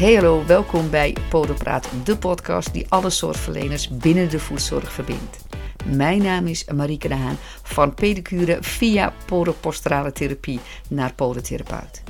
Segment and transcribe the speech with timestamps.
[0.00, 5.38] Hey hallo, welkom bij Podopraat, de podcast die alle zorgverleners binnen de voedzorg verbindt.
[5.84, 12.02] Mijn naam is Marieke de Haan van pedicure via podoposturale therapie naar podotherapeut.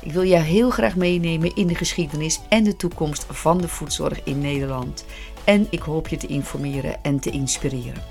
[0.00, 4.24] Ik wil jou heel graag meenemen in de geschiedenis en de toekomst van de voedzorg
[4.24, 5.04] in Nederland.
[5.44, 8.02] En ik hoop je te informeren en te inspireren.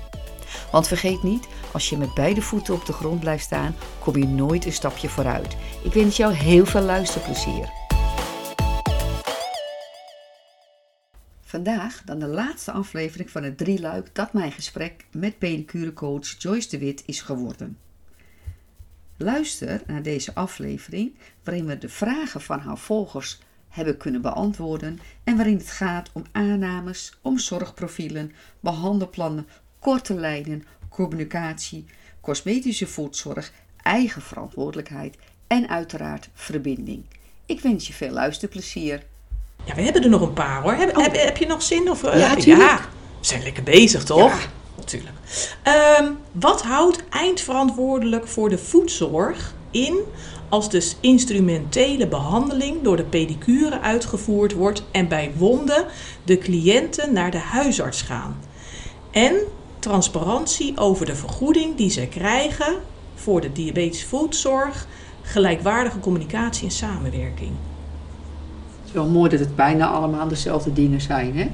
[0.70, 4.26] Want vergeet niet, als je met beide voeten op de grond blijft staan, kom je
[4.26, 5.56] nooit een stapje vooruit.
[5.82, 7.84] Ik wens jou heel veel luisterplezier.
[11.56, 16.78] Vandaag dan de laatste aflevering van het drieluik dat mijn gesprek met pedicurecoach Joyce de
[16.78, 17.78] Wit is geworden.
[19.16, 23.38] Luister naar deze aflevering waarin we de vragen van haar volgers
[23.68, 29.46] hebben kunnen beantwoorden en waarin het gaat om aannames, om zorgprofielen, behandelplannen,
[29.78, 31.84] korte lijnen, communicatie,
[32.20, 37.04] cosmetische voedzorg, eigen verantwoordelijkheid en uiteraard verbinding.
[37.46, 39.06] Ik wens je veel luisterplezier.
[39.66, 40.72] Ja, we hebben er nog een paar hoor.
[40.72, 41.02] Heb, Oh.
[41.02, 41.90] heb, heb je nog zin?
[41.90, 42.78] Of, eh, Ja, we
[43.20, 44.40] zijn lekker bezig toch?
[44.40, 44.46] Ja.
[44.76, 45.14] Natuurlijk.
[45.62, 49.98] Ehm, wat houdt eindverantwoordelijk voor de voedzorg in
[50.48, 55.86] als dus instrumentele behandeling door de pedicure uitgevoerd wordt en bij wonden
[56.24, 58.36] de cliënten naar de huisarts gaan?
[59.10, 59.34] En
[59.78, 62.74] transparantie over de vergoeding die zij krijgen
[63.14, 64.86] voor de diabetische voedzorg,
[65.22, 67.52] gelijkwaardige communicatie en samenwerking.
[68.96, 71.36] Wel mooi dat het bijna allemaal dezelfde dingen zijn.
[71.36, 71.48] Hè?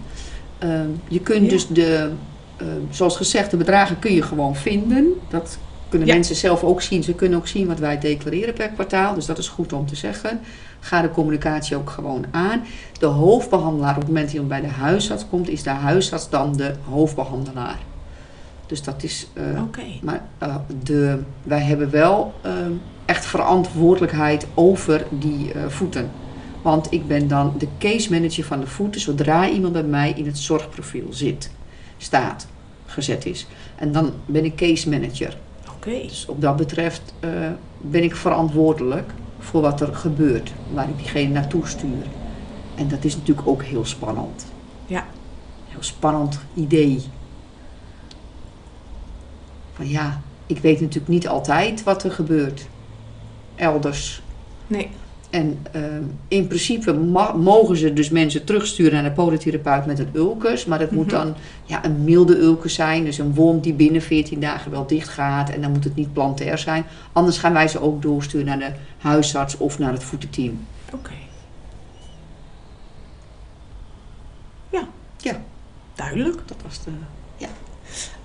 [0.58, 1.50] Ehm, je kunt Ja.
[1.50, 2.10] dus de,
[2.56, 5.06] ehm, zoals gezegd, de bedragen kun je gewoon vinden.
[5.28, 6.14] Dat kunnen Ja.
[6.14, 7.02] mensen zelf ook zien.
[7.02, 9.14] Ze kunnen ook zien wat wij declareren per kwartaal.
[9.14, 10.40] Dus dat is goed om te zeggen.
[10.80, 12.62] Ga de communicatie ook gewoon aan.
[12.98, 16.56] De hoofdbehandelaar op het moment dat iemand bij de huisarts komt, is de huisarts dan
[16.56, 17.78] de hoofdbehandelaar.
[18.66, 19.26] Dus dat is.
[19.60, 19.82] Oké.
[20.02, 22.72] maar eh, de, wij hebben wel ehm,
[23.04, 26.10] echt verantwoordelijkheid over die eh, voeten.
[26.62, 30.26] Want ik ben dan de case manager van de voeten zodra iemand bij mij in
[30.26, 31.50] het zorgprofiel zit,
[31.96, 32.46] staat,
[32.86, 33.46] gezet is.
[33.76, 35.38] En dan ben ik case manager.
[35.74, 35.90] Oké.
[35.90, 37.30] Dus op dat betreft eh,
[37.80, 42.06] ben ik verantwoordelijk voor wat er gebeurt, waar ik diegene naartoe stuur.
[42.74, 44.46] En dat is natuurlijk ook heel spannend.
[44.86, 45.06] Ja.
[45.68, 47.02] Heel spannend idee.
[49.72, 52.66] Van ja, ik weet natuurlijk niet altijd wat er gebeurt.
[53.54, 54.22] Elders.
[54.66, 54.90] Nee.
[55.32, 55.82] En eh,
[56.28, 56.92] in principe
[57.36, 60.64] mogen ze dus mensen terugsturen naar de podotherapeut met een ulcus.
[60.64, 61.14] Maar dat moet Mhm.
[61.14, 61.34] dan
[61.64, 63.04] ja, een milde ulcus zijn.
[63.04, 65.50] Dus een wond die binnen 14 dagen wel dicht gaat.
[65.50, 66.84] En dan moet het niet plantair zijn.
[67.12, 70.66] Anders gaan wij ze ook doorsturen naar de huisarts of naar het voetenteam.
[70.94, 71.10] Oké.
[74.70, 74.88] Ja.
[75.16, 75.40] Ja.
[75.94, 76.40] Duidelijk.
[76.46, 76.90] Dat was de...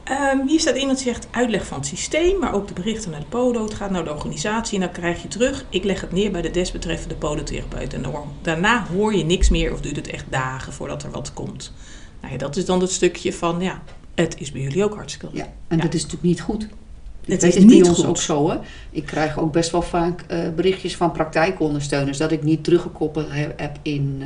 [0.09, 3.19] Ehm, hier staat iemand die zegt uitleg van het systeem, maar ook de berichten naar
[3.19, 3.63] de podo.
[3.63, 5.65] Het gaat naar de organisatie en dan krijg je terug.
[5.69, 7.93] Ik leg het neer bij de desbetreffende podotherapeut.
[7.93, 11.33] En dan- daarna hoor je niks meer of duurt het echt dagen voordat er wat
[11.33, 11.73] komt.
[12.21, 13.81] Nou ja, dat is dan het stukje van, ja,
[14.15, 15.83] het is bij jullie ook hartstikke Ja, en Ja.
[15.83, 16.61] dat is natuurlijk niet goed.
[16.61, 18.07] Het Dat is is niet bij ons goed.
[18.07, 18.49] ook zo.
[18.49, 18.57] Hè?
[18.89, 23.53] Ik krijg ook best wel vaak eh, berichtjes van praktijkondersteuners dat ik niet teruggekoppeld he-
[23.57, 24.23] heb in,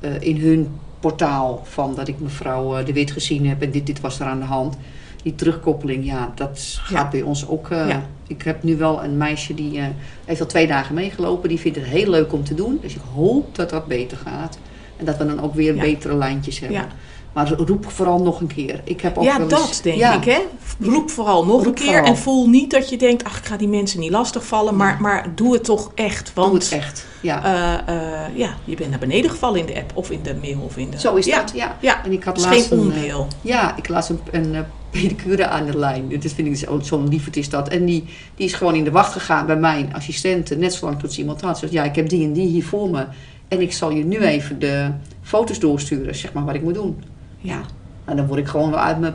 [0.00, 0.68] eh, eh, in hun
[1.00, 4.26] portaal van dat ik mevrouw eh, De Wit gezien heb en dit, dit was er
[4.26, 4.76] aan de hand.
[5.22, 7.08] Die terugkoppeling, ja, dat gaat Ja.
[7.10, 7.70] bij ons ook.
[7.70, 8.02] eh, Ja.
[8.26, 9.84] Ik heb nu wel een meisje die eh,
[10.24, 11.48] heeft al twee dagen meegelopen.
[11.48, 12.78] Die vindt het heel leuk om te doen.
[12.82, 14.58] Dus ik hoop dat dat beter gaat.
[14.96, 15.80] En dat we dan ook weer Ja.
[15.80, 16.86] betere lijntjes hebben.
[17.32, 18.80] Maar roep vooral nog een keer.
[18.84, 20.14] Ik heb ook Ja, eens- dat denk Ja.
[20.14, 20.38] ik, hè.
[20.80, 22.04] Roep vooral nog Roep een keer vooral.
[22.04, 24.76] en voel niet dat je denkt, ach, ik ga die mensen niet lastigvallen.
[24.76, 27.06] Maar, maar doe het toch echt, want Doe het echt.
[27.20, 27.44] Ja.
[27.86, 30.60] eh, eh, ja, je bent naar beneden gevallen in de app of in de mail
[30.60, 31.00] of in de...
[31.00, 31.40] Zo is ja.
[31.40, 31.76] dat, ja.
[31.80, 35.66] Ja, En ik had laatst geen een, eh, ja, ik las een, een pedicure aan
[35.66, 36.08] de lijn.
[36.20, 37.68] Dat vind ik zo- zo'n lieverd is dat.
[37.68, 38.04] En die,
[38.34, 40.56] die is gewoon in de wacht gegaan bij mijn assistente.
[40.56, 41.54] Net zolang tot ze iemand had.
[41.54, 43.04] Ze zegt, ja, ik heb die en die hier voor me.
[43.48, 44.90] En ik zal je nu even de
[45.22, 47.02] foto's doorsturen, zeg maar, wat ik moet doen.
[47.40, 47.60] Ja,
[48.04, 49.14] En dan word ik gewoon wel uit mijn,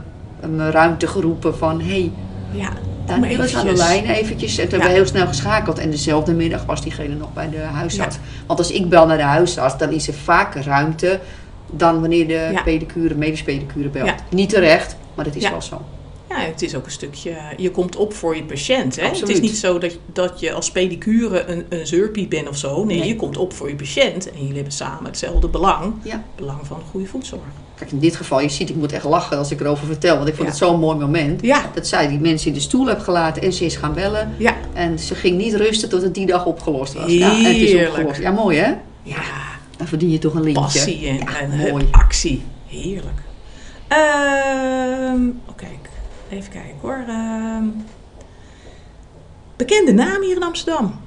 [0.55, 1.81] mijn ruimte geroepen van...
[1.81, 2.11] Hé, hey,
[2.51, 2.69] ja.
[3.05, 4.57] Daniel is aan de lijn eventjes.
[4.57, 4.85] En toen Ja.
[4.85, 5.77] hebben we heel snel geschakeld.
[5.79, 8.17] En dezelfde middag was diegene nog bij de huisarts.
[8.47, 11.19] Want als ik bel naar de huisarts, dan is er vaker ruimte
[11.71, 12.61] dan wanneer de Ja.
[12.63, 14.11] pedicure, medisch pedicure belt.
[14.29, 15.81] Niet terecht, maar dat is wel zo.
[16.29, 18.95] Ja, het is ook een stukje, je komt op voor je patiënt.
[18.95, 19.07] Hè?
[19.07, 22.83] Het is niet zo dat, dat je als pedicure een, een zeurpiet bent of zo.
[22.85, 23.07] Nee, Nee.
[23.07, 24.31] je komt op voor je patiënt.
[24.31, 25.93] En jullie hebben samen hetzelfde belang.
[26.01, 26.23] Ja.
[26.35, 27.41] Belang van goede voedzorg.
[27.77, 30.15] Kijk, in dit geval, je ziet, ik moet echt lachen als ik erover vertel.
[30.15, 30.53] Want ik vond Ja.
[30.53, 31.41] het zo'n mooi moment.
[31.41, 34.33] Ja, Dat zij die mensen in de stoel heeft gelaten en ze is gaan bellen.
[34.37, 37.11] ja, En ze ging niet rusten tot het die dag opgelost was.
[37.11, 38.19] Ja, en het is opgelost.
[38.21, 38.73] Ja, mooi hè?
[39.03, 39.17] ja.
[39.77, 40.61] Dan verdien je toch een lintje.
[40.61, 41.83] Passie en, Ja, en mooi.
[41.83, 42.43] hup, actie.
[42.67, 43.21] Heerlijk.
[43.89, 45.89] Oh, kijk,
[46.29, 47.03] even kijken hoor.
[47.07, 47.63] Ehm,
[49.55, 50.99] bekende naam hier in Amsterdam.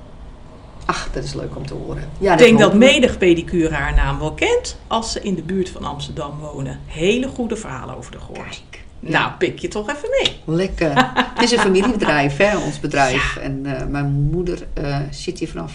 [0.88, 2.10] Ach, dat is leuk om te horen.
[2.18, 5.68] Ja, Ik denk dat menig pedicure haar naam wel kent als ze in de buurt
[5.70, 6.80] van Amsterdam wonen.
[6.86, 8.38] Hele goede verhalen over de Goort.
[8.70, 8.84] Kijk.
[9.00, 10.56] Nou, pik je toch even mee.
[10.56, 10.92] Lekker.
[11.14, 13.36] Het is een familiebedrijf, hè, ons bedrijf.
[13.36, 15.72] En eh, mijn moeder eh, zit hier vanaf,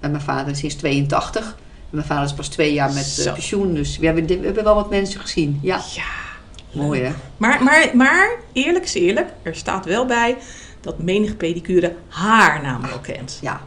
[0.00, 1.44] bij mijn vader sinds 82.
[1.46, 3.74] En mijn vader is pas twee jaar met eh, pensioen.
[3.74, 5.58] Dus we hebben, we hebben wel wat mensen gezien.
[5.62, 6.02] Ja, Ja.
[6.72, 7.12] mooi hè.
[7.36, 10.36] Maar, maar, maar, eerlijk is eerlijk, er staat wel bij
[10.80, 13.38] dat menig pedicure haar naam wel kent.
[13.42, 13.60] Ja,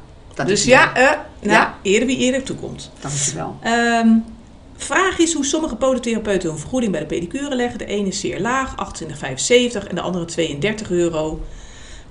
[0.47, 1.03] dat dus ja, eh,
[1.39, 1.77] nou, Ja.
[1.81, 2.91] eerder wie eerder toekomt.
[3.01, 3.57] Dankjewel.
[3.61, 4.07] Ehm
[4.81, 7.77] vraag is hoe sommige podotherapeuten hun vergoeding bij de pedicure leggen.
[7.77, 11.41] De ene is zeer laag, 28,75 en de andere 32 euro.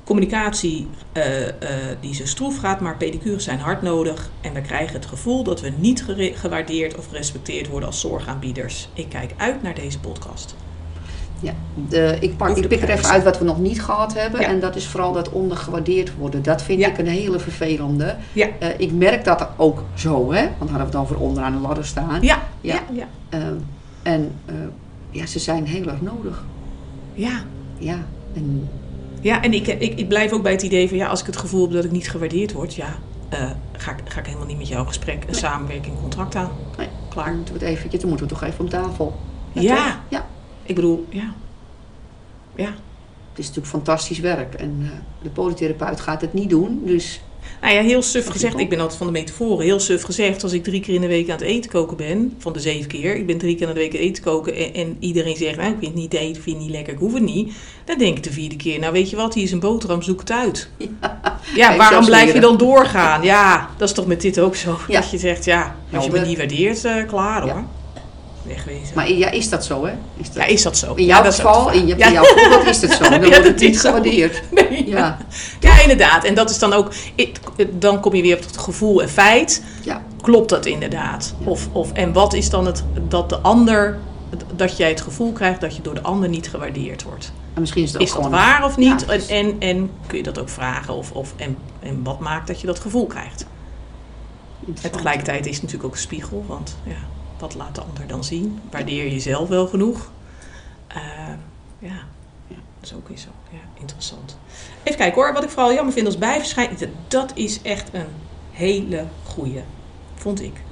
[0.05, 1.55] Communicatie eh, eh,
[2.01, 4.31] die zo stroef gaat, maar pedicures zijn hard nodig.
[4.41, 6.05] En we krijgen het gevoel dat we niet
[6.35, 8.89] gewaardeerd of gerespecteerd worden als zorgaanbieders.
[8.95, 10.55] Ik kijk uit naar deze podcast.
[11.41, 11.53] Ja,
[11.89, 14.41] de, ik, pak, ik pik er even uit wat we nog niet gehad hebben.
[14.41, 14.47] Ja.
[14.47, 16.43] En dat is vooral dat ondergewaardeerd worden.
[16.43, 16.89] Dat vind Ja.
[16.89, 18.17] ik een hele vervelende.
[18.33, 18.49] Ja.
[18.59, 20.43] Eh, ik merk dat ook zo, hè.
[20.59, 22.19] Want hadden we het over onderaan de ladder staan.
[22.21, 22.75] Ja, Ja.
[22.75, 23.07] ja, ja.
[23.29, 23.41] Eh,
[24.03, 24.55] en eh,
[25.11, 26.45] ja, ze zijn heel erg nodig.
[27.15, 27.43] ja.
[27.79, 27.99] Ja,
[28.35, 28.69] en
[29.21, 31.37] Ja, en ik, ik, ik blijf ook bij het idee van ja, als ik het
[31.37, 32.87] gevoel heb dat ik niet gewaardeerd word, ja,
[33.29, 36.51] eh, ga, ik, ga ik helemaal niet met jou gesprek, een samenwerking, contract aan.
[36.79, 36.87] Nee.
[37.09, 37.27] Klaar.
[37.27, 39.17] dan moeten we het eventjes, dan moeten we toch even op tafel.
[39.53, 40.01] Ja.
[40.09, 40.27] Ja.
[40.69, 41.35] Ik bedoel, ja.
[42.55, 42.75] Ja.
[43.31, 44.55] Het is natuurlijk fantastisch werk.
[44.55, 44.89] En eh,
[45.23, 46.83] de polytherapeut gaat het niet doen.
[46.85, 47.21] Dus
[47.61, 50.53] Nou ja, heel suf gezegd, ik ben altijd van de metaforen, heel suf gezegd, als
[50.53, 53.17] ik drie keer in de week aan het eten koken ben, van de zeven keer,
[53.17, 55.57] ik ben drie keer in de week aan het eten koken en, en iedereen zegt,
[55.57, 57.53] nou, ik vind het niet eten, ik vind het niet lekker, ik hoef het niet.
[57.85, 60.21] Dan denk ik de vierde keer, nou weet je wat, hier is een boterham, zoek
[60.21, 60.69] het uit.
[61.55, 63.23] Ja, waarom blijf je dan doorgaan?
[63.23, 64.79] Ja, dat is toch met dit ook zo.
[64.89, 65.01] Ja.
[65.01, 67.67] Dat je zegt, ja, als je me niet waardeert, eh, klaar Ja.
[68.49, 68.95] Wegwezen.
[68.95, 69.93] Maar ja, is dat zo, hè?
[70.17, 70.35] Is dat...
[70.35, 70.95] ja, is dat zo?
[70.95, 72.07] in jouw dat geval, in, je, ja.
[72.07, 73.03] in jouw voorbeeld is het zo.
[73.11, 74.43] Dan Ja, wordt dat het niet gewaardeerd.
[74.51, 74.89] Nee.
[74.89, 75.19] Ja,
[75.61, 76.25] ja, inderdaad.
[76.25, 76.93] En dat is dan ook,
[77.71, 79.63] dan kom je weer op het gevoel en feit.
[79.83, 81.35] ja, Klopt dat inderdaad?
[81.45, 83.99] Of, of, en wat is dan het, dat de ander,
[84.57, 87.33] dat jij het gevoel krijgt dat je door de ander niet gewaardeerd wordt?
[87.59, 88.31] en misschien is ook Is dat gewoon...
[88.31, 89.07] waar of niet?
[89.29, 90.95] En, en kun je dat ook vragen?
[90.95, 93.47] Of, of, en, en wat maakt dat je dat gevoel krijgt?
[94.83, 96.97] En tegelijkertijd is het natuurlijk ook een spiegel, want ja,
[97.39, 98.61] wat laat de ander dan zien?
[98.71, 100.11] Waardeer je jezelf wel genoeg?
[101.79, 101.99] Ja,
[102.49, 103.29] ja, dat is ook weer zo.
[103.51, 104.39] Ja, interessant.
[104.83, 108.07] Even kijken hoor, wat ik vooral jammer vind als bijverschijning, dat is echt een
[108.51, 109.63] hele goeie,
[110.15, 110.63] vond ik.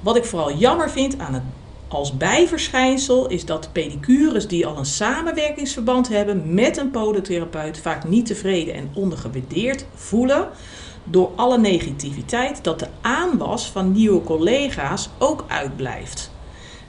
[0.00, 1.42] Wat ik vooral jammer vind aan het
[1.88, 8.26] als bijverschijnsel is dat pedicures die al een samenwerkingsverband hebben met een podotherapeut vaak niet
[8.26, 10.48] tevreden en ondergewaardeerd voelen
[11.10, 16.30] door alle negativiteit dat de aanwas van nieuwe collega's ook uitblijft.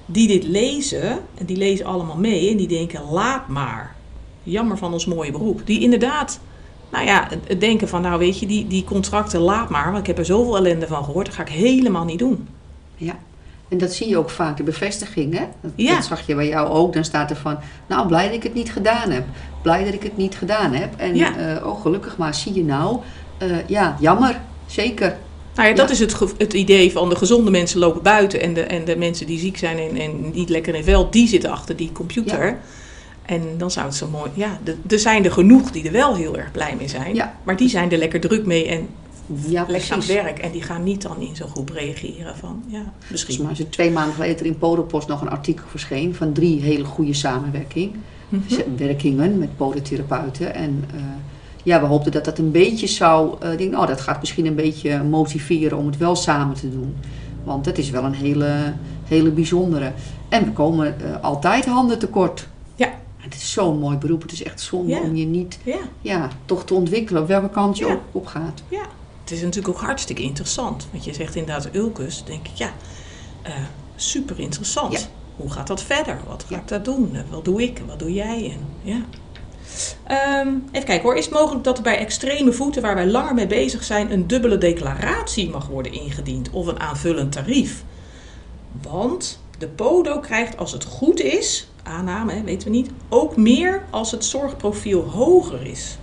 [0.06, 3.96] Die dit lezen, en die lezen allemaal mee en die denken laat maar.
[4.44, 5.62] Jammer van ons mooie beroep.
[5.66, 6.40] Die inderdaad,
[6.92, 10.08] nou ja, het denken van nou weet je, die, die contracten laat maar, want ik
[10.08, 12.48] heb er zoveel ellende van gehoord, dat ga ik helemaal niet doen.
[12.96, 13.18] Ja.
[13.68, 15.46] En dat zie je ook vaak, de bevestiging, hè?
[15.62, 15.96] Dat, Ja.
[15.96, 16.94] dat zag je bij jou ook.
[16.94, 17.58] Dan staat er van,
[17.88, 19.24] nou, blij dat ik het niet gedaan heb.
[19.62, 20.94] Blij dat ik het niet gedaan heb.
[20.98, 21.36] En, Ja.
[21.38, 23.00] eh, oh, gelukkig maar, zie je nou.
[23.40, 25.18] Eh, ja, jammer, zeker.
[25.56, 25.94] Nou ja, dat Ja.
[25.94, 29.28] is het, het idee van de gezonde mensen lopen buiten en de, en de mensen
[29.28, 32.58] die ziek zijn en, en niet lekker in vel, die zitten achter die computer.
[33.26, 36.38] En dan zou het zo mooi, ja, er zijn er genoeg die er wel heel
[36.38, 37.38] erg blij mee zijn, Ja.
[37.44, 38.88] maar die zijn er lekker druk mee en
[39.48, 42.64] Ja, lekker aan het werk en die gaan niet dan in zo'n groep reageren van,
[42.68, 43.50] ja, misschien.
[43.50, 47.14] is er twee maanden geleden in Podopost nog een artikel verscheen van drie hele goede
[47.14, 47.96] samenwerking.
[48.30, 48.62] Mhm.
[48.78, 50.54] werkingen met podotherapeuten.
[50.56, 51.02] En eh,
[51.64, 53.36] ja, we hoopten dat dat een beetje zou...
[53.40, 56.96] eh denk, oh, dat gaat misschien een beetje motiveren om het wel samen te doen.
[57.44, 58.74] Want dat is wel een hele,
[59.06, 59.92] hele bijzondere.
[60.30, 62.48] En we komen eh, altijd handen tekort.
[62.76, 62.90] Ja.
[63.18, 64.22] Het is zo'n mooi beroep.
[64.22, 65.00] Het is echt zonde Ja.
[65.02, 67.94] om je niet Ja, ja, toch te ontwikkelen op welke kant je Ja.
[67.94, 68.64] op, op gaat.
[68.70, 68.86] ja.
[69.24, 72.70] Het is natuurlijk ook hartstikke interessant, want je zegt inderdaad Ulcus, denk ik, ja,
[73.42, 73.54] eh,
[73.96, 75.10] super interessant.
[75.36, 76.18] Hoe gaat dat verder?
[76.28, 77.12] Wat ga ik daar doen?
[77.30, 77.82] Wat doe ik?
[77.88, 78.52] Wat doe jij?
[78.52, 79.02] En, ja.
[80.10, 81.16] Ehm, even kijken hoor.
[81.16, 84.28] Is het mogelijk dat er bij extreme voeten waar wij langer mee bezig zijn een
[84.28, 87.84] dubbele declaratie mag worden ingediend of een aanvullend tarief?
[88.82, 93.84] Want de PODO krijgt als het goed is, aanname hè, weten we niet, ook meer
[93.90, 95.98] als het zorgprofiel hoger is.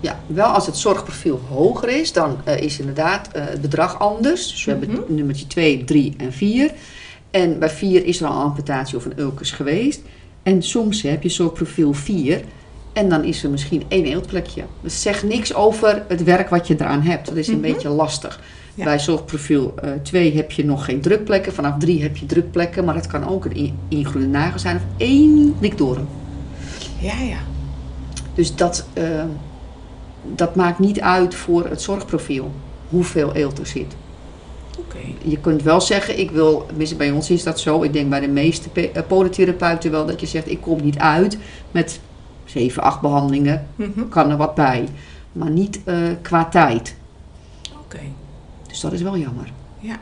[0.00, 4.50] Ja, wel als het zorgprofiel hoger is, dan eh, is inderdaad eh, het bedrag anders.
[4.50, 4.80] Dus we Mhm.
[4.90, 6.72] hebben nummertje 2, 3 en 4.
[7.30, 10.00] En bij 4 is er al amputatie of een ulcus geweest.
[10.42, 12.44] En soms heb je zorgprofiel 4
[12.92, 14.62] en dan is er misschien één eeltplekje.
[14.80, 17.26] Dus zeg niks over het werk wat je eraan hebt.
[17.26, 17.72] Dat is een Mhm.
[17.72, 18.40] beetje lastig.
[18.74, 18.84] Ja.
[18.84, 21.52] Bij zorgprofiel 2 heb je nog geen drukplekken.
[21.52, 24.82] Vanaf 3 heb je drukplekken, maar het kan ook een in- ingroeide nagel zijn of
[24.96, 26.08] één likdoren.
[27.00, 27.36] Ja, ja.
[28.34, 29.24] Dus dat, eh,
[30.34, 32.50] dat maakt niet uit voor het zorgprofiel.
[32.88, 33.96] hoeveel eelt er zit.
[34.78, 34.96] Oké.
[35.22, 38.28] Je kunt wel zeggen, ik wil, bij ons is dat zo, ik denk bij de
[38.28, 41.38] meeste eh, podotherapeuten wel dat je zegt, ik kom niet uit
[41.70, 42.00] met
[42.52, 44.08] 7, 8 behandelingen, Mhm.
[44.08, 44.88] kan er wat bij.
[45.32, 46.94] Maar niet eh, qua tijd.
[47.84, 47.98] Oké.
[48.68, 49.52] Dus dat is wel jammer.
[49.78, 49.96] Ja.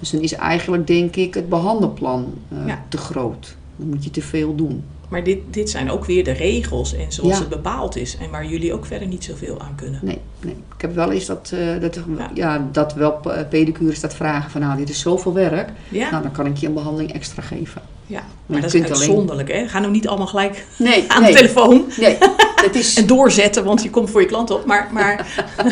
[0.00, 2.84] Dus dan is eigenlijk, denk ik, het behandelplan eh, Ja.
[2.88, 3.56] te groot.
[3.76, 4.84] Dan moet je te veel doen.
[5.08, 7.38] Maar dit, dit zijn ook weer de regels en zoals Ja.
[7.38, 8.16] het bepaald is.
[8.16, 10.00] En waar jullie ook verder niet zoveel aan kunnen.
[10.02, 10.54] Nee, nee.
[10.74, 12.30] Ik heb wel eens dat, eh, dat, Ja.
[12.34, 12.68] ja.
[12.72, 15.70] dat wel pedicures dat vragen van, nou, dit is zoveel werk.
[15.88, 17.82] Ja, Nou, dan kan ik je een behandeling extra geven.
[18.12, 18.18] Ja.
[18.46, 19.52] je maar dat is uitzonderlijk.
[19.52, 19.68] Hè?
[19.68, 22.18] Ga nou niet allemaal gelijk Nee, aan nee, de telefoon nee.
[22.54, 24.64] Het is, en doorzetten, want je komt voor je klant op.
[24.66, 25.26] Maar, maar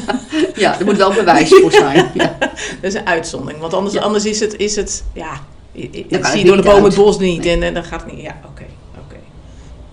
[0.54, 2.10] ja, er moet wel bewijs voor zijn.
[2.14, 2.36] Ja.
[2.38, 3.60] dat is een uitzondering.
[3.60, 4.00] Want anders, Ja.
[4.00, 5.40] anders is het, is het ja,
[6.10, 7.46] kan zie je door de boom het bos niet.
[7.46, 8.22] En, en dan gaat het niet.
[8.22, 8.64] Ja, oké.
[8.98, 9.16] oké.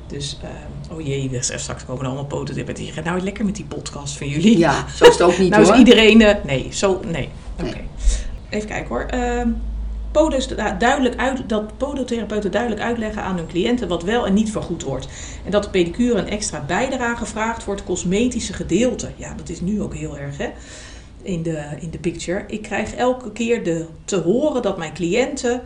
[0.08, 2.56] Dus, ehm, oh jee, dus straks komen er allemaal poten.
[2.56, 4.58] Die zeggen, nou lekker met die podcast van jullie.
[4.58, 5.74] ja, zo is het ook niet nou hoor.
[5.74, 6.22] is iedereen...
[6.22, 7.00] eh, nee, zo...
[7.12, 7.30] Nee.
[7.62, 7.78] Oké.
[8.50, 9.06] Even kijken hoor.
[9.10, 9.50] Ehm
[10.18, 10.48] podos,
[10.80, 15.08] duidelijk uit, dat podotherapeuten duidelijk uitleggen aan hun cliënten wat wel en niet vergoed wordt.
[15.46, 19.10] En dat de pedicure een extra bijdrage vraagt voor het cosmetische gedeelte.
[19.16, 20.50] Ja, dat is nu ook heel erg hè.
[21.22, 22.44] In de, in de picture.
[22.48, 25.62] Ik krijg elke keer de, te horen dat mijn cliënten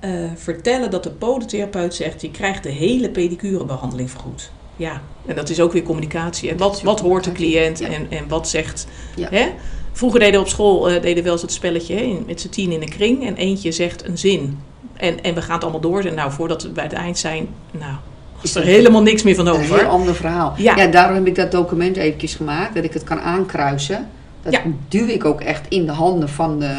[0.00, 4.50] eh, vertellen dat de podotherapeut zegt: je krijgt de hele pedicurebehandeling vergoed.
[4.76, 6.50] Ja, en dat is ook weer communicatie.
[6.50, 8.86] En wat, wat hoort de cliënt en, en wat zegt.
[9.16, 9.28] Ja.
[9.30, 9.50] Hè?
[9.96, 12.48] Vroeger deden we op school eh, deden we wel eens het spelletje hè, met z'n
[12.48, 14.58] tien in een kring en eentje zegt een zin.
[14.96, 16.00] En, en we gaan het allemaal door.
[16.04, 17.94] En nou, voordat we bij het eind zijn, nou,
[18.42, 19.86] is er helemaal niks meer van Een heel over.
[19.86, 20.54] ander verhaal.
[20.56, 20.76] Ja.
[20.76, 20.86] Ja.
[20.86, 24.08] daarom heb ik dat document eventjes gemaakt, dat ik het kan aankruisen.
[24.42, 24.60] Dat Ja.
[24.88, 26.72] duw ik ook echt in de handen van de,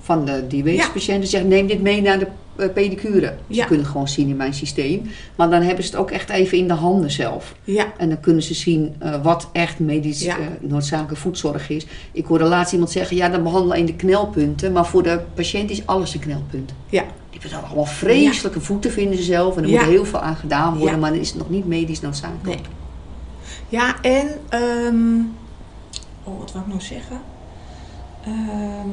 [0.00, 1.28] van de diabetespatiënten.
[1.28, 2.26] Zeg, neem dit mee naar de
[2.58, 3.26] eh, pedicure.
[3.48, 3.64] Ze Ja.
[3.64, 5.10] kunnen het gewoon zien in mijn systeem.
[5.36, 7.54] Maar dan hebben ze het ook echt even in de handen zelf.
[7.64, 10.38] Ja, En dan kunnen ze zien eh, wat echt medisch Ja.
[10.38, 11.86] eh, noodzakelijke voedzorg is.
[12.12, 14.72] Ik hoorde laatst iemand zeggen, ja, dan behandelen in de knelpunten.
[14.72, 16.72] Maar voor de patiënt is alles een knelpunt.
[16.88, 19.56] ja, Die hebben allemaal vreselijke voeten, vinden ze zelf.
[19.56, 20.98] En er moet heel veel aan gedaan worden.
[20.98, 22.44] Maar dan is het nog niet medisch noodzakelijk.
[22.44, 22.60] nee.
[23.68, 24.28] Ja, en.
[24.48, 25.18] ehm,
[26.24, 27.20] oh, wat wou ik nou zeggen?
[28.24, 28.88] Ehm,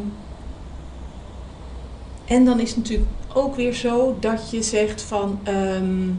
[2.25, 5.39] en dan is natuurlijk ook weer zo dat je zegt van.
[5.43, 6.09] ehm,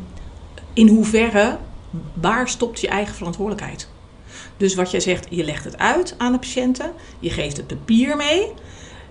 [0.73, 1.57] in hoeverre,
[2.13, 3.89] waar stopt je eigen verantwoordelijkheid?
[4.57, 8.17] Dus wat jij zegt, je legt het uit aan de patiënten, je geeft het papier
[8.17, 8.53] mee.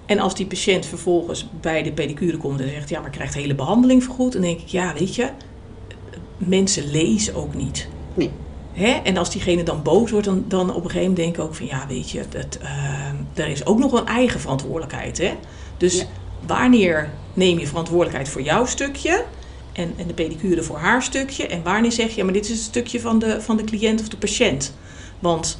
[0.05, 3.31] En als die patiënt vervolgens bij de pedicure komt en zegt: Ja, maar ik krijg
[3.31, 5.29] de hele behandeling vergoed, dan denk ik: Ja, weet je,
[6.37, 7.87] mensen lezen ook niet.
[8.13, 8.31] Nee.
[8.73, 8.91] Hè?
[9.03, 11.55] En als diegene dan boos wordt, dan, dan op een gegeven moment denk ik ook
[11.55, 15.17] van ja, weet je, dat, eh, er is ook nog een eigen verantwoordelijkheid.
[15.17, 15.33] Hè?
[15.77, 16.05] Dus Ja.
[16.47, 19.23] Wanneer neem je verantwoordelijkheid voor jouw stukje
[19.73, 21.47] en, en de pedicure voor haar stukje?
[21.47, 24.01] En wanneer zeg je, ja, maar dit is het stukje van de, van de cliënt
[24.01, 24.73] of de patiënt?
[25.19, 25.59] Want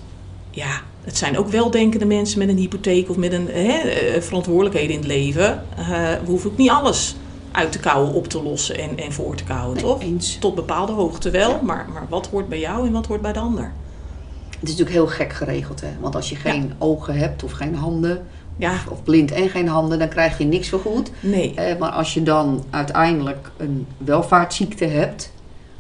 [0.51, 4.92] ja, het zijn ook weldenkende mensen met een hypotheek of met een hè, eh, verantwoordelijkheden
[4.92, 5.63] in het leven.
[5.77, 7.15] Eh, we hoeven ook niet alles
[7.51, 10.01] uit te kouwen op te lossen en, en voor te kouwen, Nee, toch?
[10.01, 10.38] eens.
[10.39, 11.60] Tot bepaalde hoogte wel, Ja.
[11.62, 13.72] maar, maar wat hoort bij jou en wat hoort bij de ander?
[14.60, 15.88] Het is natuurlijk heel gek geregeld, hè?
[16.00, 18.25] Want als je geen ogen hebt of geen handen,
[18.57, 21.12] Ja, of blind en geen handen, dan krijg je niks vergoed.
[21.19, 21.53] nee.
[21.55, 25.33] Eh, maar als je dan uiteindelijk een welvaartsziekte hebt,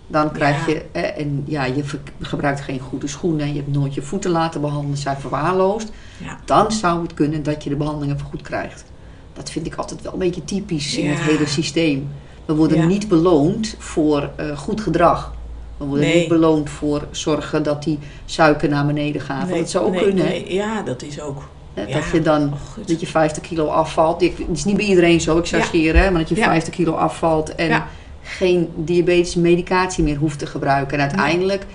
[0.07, 0.73] dan krijg Ja.
[0.73, 1.83] je, eh, en ja, je
[2.21, 5.91] gebruikt geen goede schoenen, je hebt nooit je voeten laten behandelen, zijn verwaarloosd,
[6.23, 6.39] Ja.
[6.45, 8.85] dan zou het kunnen dat je de behandelingen vergoed krijgt.
[9.33, 12.07] Dat vind ik altijd wel een beetje typisch in het hele systeem.
[12.45, 15.33] We worden niet beloond voor eh, goed gedrag.
[15.77, 16.19] We worden Nee.
[16.19, 19.49] niet beloond voor zorgen dat die suiker naar beneden gaat.
[19.49, 20.53] Het zou ook nee, kunnen, nee.
[20.53, 21.47] Ja, dat is ook.
[21.75, 21.85] Ja.
[21.85, 22.87] Dat je dan Oh, goed.
[22.87, 24.21] dat je 50 kilo afvalt.
[24.21, 26.43] Het is niet bij iedereen zo, ik chargeer, hè, maar dat je Ja.
[26.43, 27.87] 50 kilo afvalt en Ja.
[28.23, 30.97] geen diabetische medicatie meer hoeft te gebruiken.
[30.99, 31.65] En uiteindelijk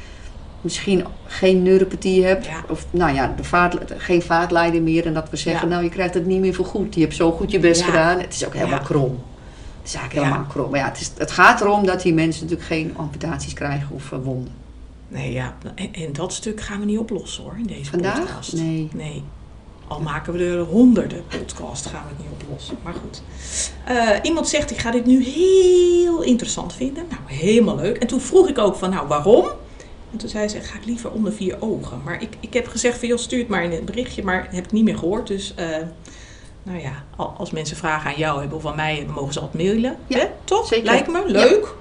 [0.61, 2.65] misschien geen neuropathie hebt, Ja.
[2.69, 5.07] of nou ja, de vaat, geen vaatlijden meer.
[5.07, 5.75] En dat we zeggen, Ja.
[5.75, 6.95] nou je krijgt het niet meer vergoed.
[6.95, 7.87] Je hebt zo goed je best Ja.
[7.87, 8.19] gedaan.
[8.21, 8.85] Het is ook helemaal Ja.
[8.85, 9.19] krom.
[9.81, 10.33] Het is eigenlijk Ja.
[10.33, 10.71] helemaal krom.
[10.71, 14.13] Maar ja, het, is, het gaat erom dat die mensen natuurlijk geen amputaties krijgen of
[14.13, 14.53] eh, wonden.
[15.09, 15.55] Nee, ja.
[15.75, 18.19] En, en dat stuk gaan we niet oplossen hoor, in deze Vandaag?
[18.21, 18.53] podcast.
[18.53, 18.89] Nee.
[18.95, 19.23] Nee.
[19.91, 22.77] Al maken we er honderden podcast, gaan we het niet oplossen.
[22.83, 23.23] Maar goed.
[23.85, 27.05] Eh, iemand zegt, ik ga dit nu heel interessant vinden.
[27.09, 27.97] Nou, helemaal leuk.
[27.97, 29.45] En toen vroeg ik ook van, nou, waarom?
[30.13, 32.01] En toen zei ze, ga ik liever onder vier ogen.
[32.05, 34.23] Maar ik, ik heb gezegd van, joh, stuur het maar in een berichtje.
[34.25, 35.27] Maar heb ik niet meer gehoord.
[35.27, 35.67] Dus, eh,
[36.63, 39.63] nou ja, al- als mensen vragen aan jou hebben of aan mij mogen ze altijd
[39.65, 39.97] mailen.
[40.07, 40.27] Ja, Hè?
[40.45, 40.67] Toch?
[40.67, 40.85] zeker.
[40.85, 41.75] Lijkt me leuk.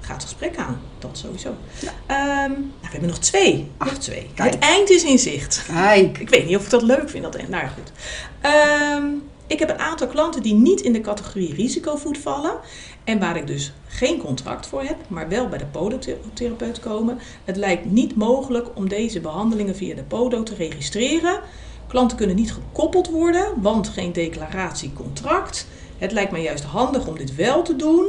[0.00, 0.80] Ga het gesprek aan.
[1.00, 1.54] Dat sowieso.
[1.80, 1.92] Ja.
[2.06, 3.70] Ehm, nou, we hebben nog twee.
[3.76, 4.30] Ach, nog twee.
[4.34, 4.54] kijk.
[4.54, 5.64] Het eind is in zicht.
[5.66, 7.22] Kijk, Ik weet niet of ik dat leuk vind.
[7.22, 7.92] Dat, nou ja, goed.
[8.40, 9.04] Ehm,
[9.46, 12.58] ik heb een aantal klanten die niet in de categorie risicovoet vallen.
[13.04, 17.18] En waar ik dus geen contract voor heb, maar wel bij de podotherapeut komen.
[17.44, 21.40] Het lijkt niet mogelijk om deze behandelingen via de podo te registreren.
[21.88, 25.66] Klanten kunnen niet gekoppeld worden, want geen declaratiecontract.
[25.98, 28.06] Het lijkt mij juist handig om dit wel te doen.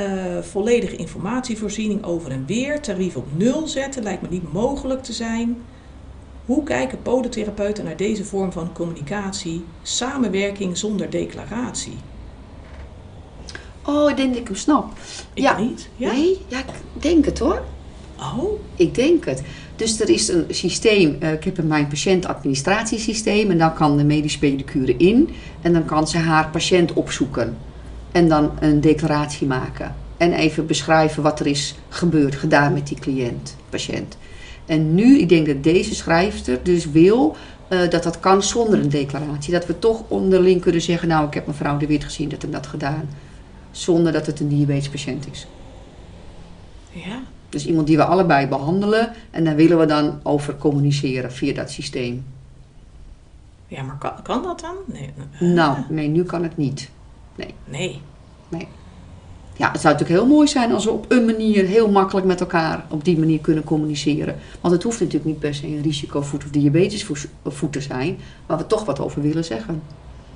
[0.00, 2.80] Uh, volledige informatievoorziening over en weer.
[2.80, 5.56] Tarief op nul zetten lijkt me niet mogelijk te zijn.
[6.44, 9.64] Hoe kijken podotherapeuten naar deze vorm van communicatie?
[9.82, 11.96] Samenwerking zonder declaratie.
[13.84, 14.92] Oh, ik denk dat ik hem snap.
[15.34, 15.58] Ik ja.
[15.58, 15.88] niet.
[15.96, 16.12] Ja?
[16.12, 17.62] Nee, ja, ik denk het hoor.
[18.18, 19.42] Oh, Ik denk het.
[19.76, 24.04] Dus er is een systeem, eh, ik heb een mijn patiëntadministratiesysteem en dan kan de
[24.04, 25.30] medische pedicure in
[25.62, 27.56] en dan kan ze haar patiënt opzoeken
[28.12, 33.00] en dan een declaratie maken en even beschrijven wat er is gebeurd, gedaan met die
[33.00, 34.16] cliënt, patiënt.
[34.66, 37.36] En nu, ik denk dat deze schrijfster dus wil
[37.68, 39.52] eh, dat dat kan zonder een declaratie.
[39.52, 42.50] Dat we toch onderling kunnen zeggen, nou ik heb mevrouw de Wit gezien dat hem
[42.50, 43.08] dat gedaan.
[43.70, 45.46] Zonder dat het een diabetespatiënt is.
[46.90, 47.22] ja.
[47.48, 51.70] Dus iemand die we allebei behandelen en daar willen we dan over communiceren via dat
[51.70, 52.24] systeem.
[53.66, 54.74] Ja, maar kan, kan dat dan?
[54.86, 55.10] Nee.
[55.32, 56.90] eh, Nou, nee, nu kan het niet.
[57.64, 58.68] Nee.
[59.60, 62.40] Ja, het zou natuurlijk heel mooi zijn als we op een manier heel makkelijk met
[62.40, 64.38] elkaar op die manier kunnen communiceren.
[64.60, 68.66] Want het hoeft natuurlijk niet per se een risicovoet of diabetesvoet te zijn, waar we
[68.66, 69.82] toch wat over willen zeggen.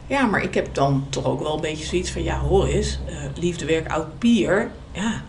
[0.06, 2.22] Ja, maar ik heb dan toch ook wel een beetje zoiets van...
[2.22, 4.70] Ja, hoor eens, eh, liefdewerk oud pier.
[4.92, 5.22] Ja.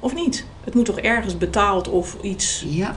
[0.00, 0.46] Of niet?
[0.64, 2.64] Het moet toch ergens betaald of iets...
[2.68, 2.96] Ja,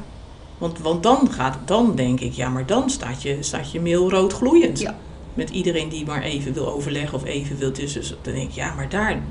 [0.58, 4.10] Want, want dan, gaat, dan denk ik, ja, maar dan staat je, staat je mail
[4.10, 4.79] rood gloeiend.
[4.79, 4.96] Ja.
[5.36, 8.00] Met iedereen die maar even wil overleggen of even wil tussen.
[8.01, 9.22] Dus dan denk ik, ja, maar daar.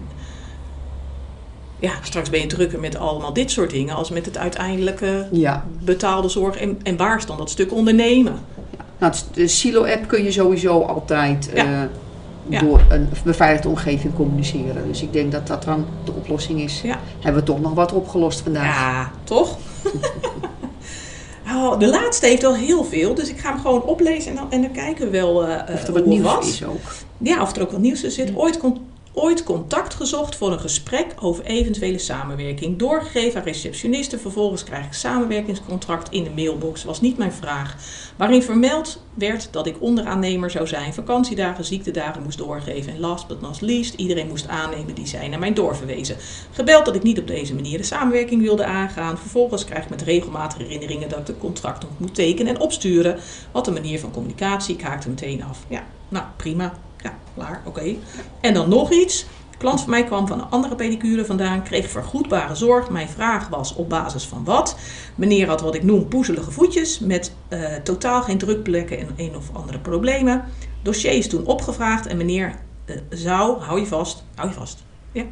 [1.78, 5.64] Ja, straks ben je drukker met allemaal dit soort dingen als met het uiteindelijke ja.
[5.80, 6.56] betaalde zorg.
[6.56, 8.38] En, en waar is dan dat stuk ondernemen?
[8.98, 11.88] Nou, de Silo-app kun je sowieso altijd Ja.
[12.48, 14.86] eh, door een beveiligde omgeving communiceren.
[14.86, 16.82] Dus ik denk dat dat dan de oplossing is.
[17.20, 18.64] Hebben we toch nog wat opgelost vandaag?
[18.80, 19.58] Ja, toch?
[21.56, 24.50] oh, de laatste heeft al heel veel, dus ik ga hem gewoon oplezen en dan,
[24.50, 26.44] en dan kijken we wel eh, Of er eh, wat nieuws wat.
[26.44, 26.80] is ook.
[27.18, 28.30] Ja, of er ook wat nieuws in zit.
[28.36, 28.78] Ooit, con-
[29.14, 32.78] ooit contact gezocht voor een gesprek over eventuele samenwerking.
[32.78, 34.20] Doorgegeven aan receptionisten.
[34.20, 36.84] Vervolgens krijg ik samenwerkingscontract in de mailbox.
[36.84, 37.76] Was niet mijn vraag.
[38.16, 40.94] Waarin vermeld werd dat ik onderaannemer zou zijn.
[40.94, 42.92] Vakantiedagen, ziektedagen moest doorgeven.
[42.92, 46.16] En last but not least, iedereen moest aannemen die zij naar mij doorverwezen.
[46.50, 49.18] Gebeld dat ik niet op deze manier de samenwerking wilde aangaan.
[49.18, 53.18] Vervolgens krijg ik met regelmatig herinneringen dat ik de contract nog moet tekenen en opsturen.
[53.52, 54.74] Wat een manier van communicatie.
[54.74, 55.64] Ik haakte meteen af.
[55.68, 56.83] Ja, nou prima.
[57.04, 57.94] Ja, klaar, oké.
[58.40, 59.26] En dan nog iets.
[59.50, 62.90] Een klant van mij kwam van een andere pedicure vandaan, kreeg vergoedbare zorg.
[62.90, 64.76] Mijn vraag was op basis van wat.
[65.14, 69.50] Meneer had wat ik noem poezelige voetjes met eh, totaal geen drukplekken en een of
[69.52, 70.44] andere problemen.
[70.82, 74.84] Dossier is toen opgevraagd en meneer eh, zou, hou je vast, hou je vast.
[75.14, 75.24] Ja.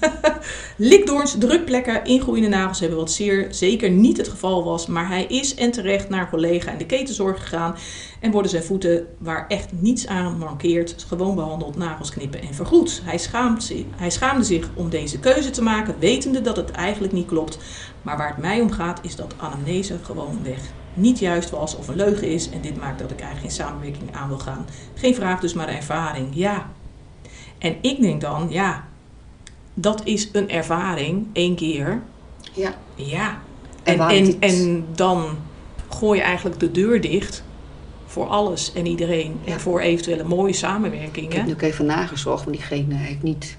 [0.76, 4.86] Likdoorns, drukplekken, ingroeiende nagels hebben wat zeer zeker niet het geval was.
[4.86, 7.74] Maar hij is en terecht naar collega in de ketenzorg gegaan.
[8.20, 13.00] En worden zijn voeten, waar echt niets aan mankeert, gewoon behandeld, nagels knippen en vergoed.
[13.04, 17.26] Hij, schaamt hij schaamde zich om deze keuze te maken, wetende dat het eigenlijk niet
[17.26, 17.58] klopt.
[18.02, 20.60] Maar waar het mij om gaat, is dat anamnese gewoon weg
[20.94, 22.50] niet juist was of een leugen is.
[22.50, 24.66] En dit maakt dat ik eigenlijk geen samenwerking aan wil gaan.
[24.94, 26.28] Geen vraag, dus maar een ervaring.
[26.34, 26.70] Ja.
[27.58, 28.84] En ik denk dan, ja,
[29.78, 32.02] dat is een ervaring, één keer.
[32.52, 32.74] Ja.
[32.94, 33.38] Ja.
[33.82, 34.00] En
[34.40, 35.26] En, dan
[35.88, 37.42] gooi je eigenlijk de deur dicht
[38.06, 39.36] voor alles en iedereen.
[39.44, 39.52] Ja.
[39.52, 41.36] En voor eventuele mooie Ik samenwerkingen.
[41.36, 43.56] heb nu ook even nagezocht, maar diegene heeft niet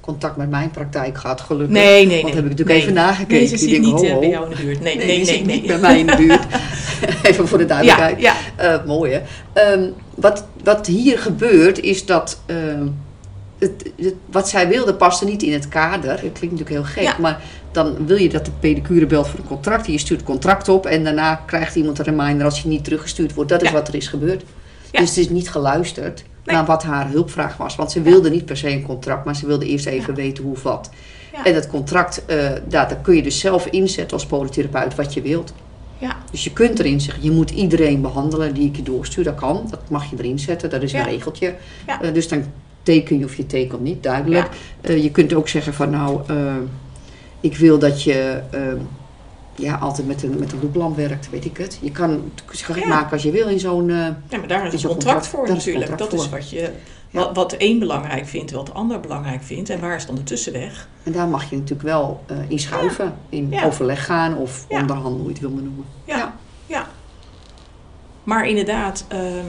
[0.00, 1.76] contact met mijn praktijk gehad, gelukkig.
[1.76, 2.22] Nee, nee, nee.
[2.22, 2.80] Want heb ik natuurlijk nee.
[2.80, 3.36] even nagekeken.
[3.36, 4.80] Nee, ze Ik zit niet eh, bij jou in de buurt.
[4.80, 5.44] Nee, nee, nee.
[5.44, 6.46] niet bij mij in de buurt.
[7.28, 8.20] even voor de Ja, duidelijkheid.
[8.20, 8.34] ja.
[8.56, 9.20] Eh, mooi hè.
[9.52, 12.86] Ehm, wat, wat hier gebeurt is dat ehm,
[13.58, 16.10] het, het- wat zij wilde paste niet in het kader.
[16.10, 17.14] Het klinkt natuurlijk heel gek, Ja.
[17.18, 17.42] maar
[17.72, 19.86] dan wil je dat de pedicure belt voor een contract.
[19.86, 23.34] Je stuurt het contract op en daarna krijgt iemand een reminder als je niet teruggestuurd
[23.34, 23.50] wordt.
[23.50, 23.74] Dat is Ja.
[23.74, 24.42] wat er is gebeurd.
[24.90, 25.00] Ja.
[25.00, 26.56] Dus het is niet geluisterd Nee.
[26.56, 27.76] naar wat haar hulpvraag was.
[27.76, 30.52] Want ze wilde niet per se een contract, maar ze wilde eerst even weten hoe
[30.52, 30.90] of wat.
[31.44, 32.36] En dat contract, eh
[32.68, 35.52] daar, daar kun je dus zelf inzetten als podotherapeut wat je wilt.
[35.98, 36.16] Ja.
[36.30, 39.24] Dus je kunt erin zeggen, je moet iedereen behandelen die ik je doorstuur.
[39.24, 41.54] Dat kan, dat mag je erin zetten, dat is een regeltje.
[41.86, 42.02] Ja.
[42.02, 42.44] Eh, dus dan
[42.88, 44.48] teken je of je tekent niet, duidelijk.
[44.80, 46.54] Eh, je kunt ook zeggen van nou, eh,
[47.40, 48.60] ik wil dat je eh,
[49.54, 51.78] ja, altijd met een, met een werkt, weet ik het.
[51.82, 52.88] Je kan het Ja.
[52.88, 53.88] maken als je wil in zo'n...
[53.88, 55.98] Ja, maar daar is een contract contract- voor daar natuurlijk.
[55.98, 56.60] Dat is wat je...
[57.10, 57.20] Ja.
[57.20, 59.70] Wat, wat de een belangrijk vindt, wat de ander belangrijk vindt.
[59.70, 60.88] En waar is dan de tussenweg?
[61.02, 65.32] en daar mag je natuurlijk wel in schuiven, in overleg gaan of onderhandelen, hoe je
[65.32, 65.84] het wil benoemen.
[66.04, 66.16] Ja.
[66.16, 66.34] Ja.
[66.66, 66.86] Ja.
[68.24, 69.46] Maar inderdaad, ehm,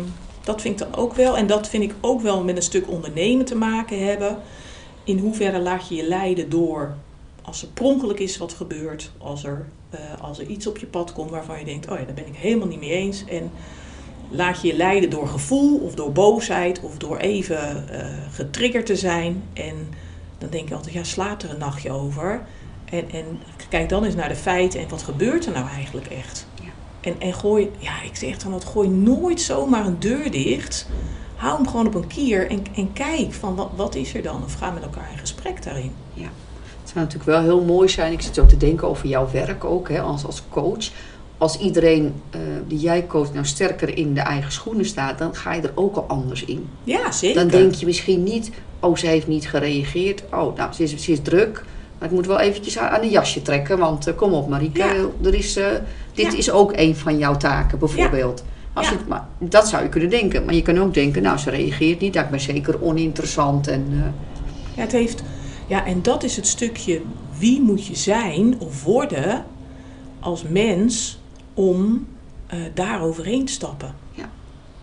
[0.49, 1.37] dat vind ik dan ook wel.
[1.37, 4.37] En dat vind ik ook wel met een stuk ondernemen te maken hebben.
[5.03, 6.95] In hoeverre laat je je leiden door
[7.41, 9.11] als er pronkelijk is wat gebeurt.
[9.17, 12.05] Als er, eh, als er iets op je pad komt waarvan je denkt, oh ja,
[12.05, 13.25] daar ben ik helemaal niet mee eens.
[13.25, 13.51] En
[14.29, 18.95] laat je je leiden door gevoel of door boosheid of door even eh, getriggerd te
[18.95, 19.43] zijn.
[19.53, 19.75] En
[20.37, 22.41] dan denk je altijd, ja, slaap er een nachtje over.
[22.85, 23.25] En, en
[23.69, 26.47] kijk dan eens naar de feiten en wat gebeurt er nou eigenlijk echt?
[27.01, 30.87] En, en gooi, ja, ik zeg dan, gooi nooit zomaar een deur dicht.
[31.35, 34.43] Hou hem gewoon op een kier en, en kijk van wat, wat is er dan?
[34.43, 35.91] Of ga met elkaar in gesprek daarin.
[36.13, 36.29] Ja.
[36.81, 38.11] Het zou natuurlijk wel heel mooi zijn.
[38.11, 40.89] Ik zit zo te denken over jouw werk ook hè, als, als coach.
[41.37, 45.53] Als iedereen uh, die jij coacht nou sterker in de eigen schoenen staat, dan ga
[45.53, 46.69] je er ook al anders in.
[46.83, 47.39] Ja, zeker.
[47.39, 50.23] Dan denk je misschien niet, oh ze heeft niet gereageerd.
[50.31, 51.65] Oh, nou ze is, ze is druk.
[51.99, 53.77] Maar ik moet wel eventjes aan een jasje trekken.
[53.77, 54.93] Want uh, kom op Marieke, Ja.
[55.23, 55.65] er is, uh,
[56.13, 56.37] dit Ja.
[56.37, 58.43] is ook een van jouw taken bijvoorbeeld.
[58.73, 60.45] Als je, maar, dat zou je kunnen denken.
[60.45, 62.13] Maar je kan ook denken, nou ze reageert niet.
[62.13, 63.67] Dat ik ben zeker oninteressant.
[63.67, 63.99] En, uh,
[64.75, 65.23] Ja, het heeft,
[65.67, 67.01] ja, en dat is het stukje
[67.37, 69.45] wie moet je zijn of worden
[70.19, 71.19] als mens
[71.53, 72.07] om
[72.73, 73.93] daar overheen te stappen.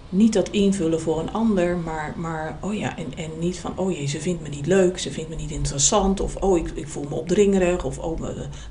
[0.09, 3.92] Niet dat invullen voor een ander, maar, maar oh ja, en, en niet van, oh
[3.92, 6.88] jee, ze vindt me niet leuk, ze vindt me niet interessant, of oh, ik, ik
[6.88, 8.21] voel me opdringerig, of oh,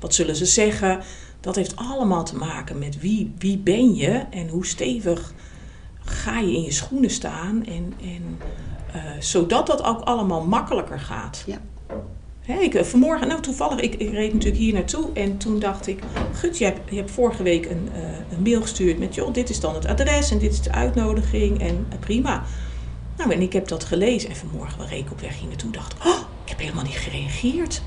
[0.00, 1.00] wat zullen ze zeggen.
[1.40, 5.34] Dat heeft allemaal te maken met wie, wie ben je en hoe stevig
[6.04, 7.64] ga je in je schoenen staan.
[7.64, 8.38] En, en
[8.94, 11.44] uh, zodat dat ook allemaal makkelijker gaat.
[11.46, 11.60] Ja.
[12.46, 15.98] Hè, ik, vanmorgen, nou toevallig, ik, ik, reed natuurlijk hier naartoe en toen dacht ik,
[16.32, 19.74] gut, je hebt, vorige week een, uh, een mail gestuurd met, joh, dit is dan
[19.74, 22.44] het adres en dit is de uitnodiging en uh, prima.
[23.16, 25.94] Nou, en ik heb dat gelezen en vanmorgen reed ik op weg hier naartoe dacht,
[26.06, 27.82] oh, ik heb helemaal niet gereageerd.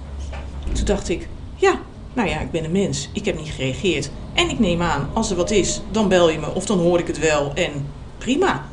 [0.74, 1.80] Toen dacht ik, ja,
[2.14, 4.12] nou ja, ik ben een mens, ik heb niet gereageerd.
[4.34, 7.00] En ik neem aan, als er wat is, dan bel je me of dan hoor
[7.00, 7.72] ik het wel en
[8.18, 8.66] prima.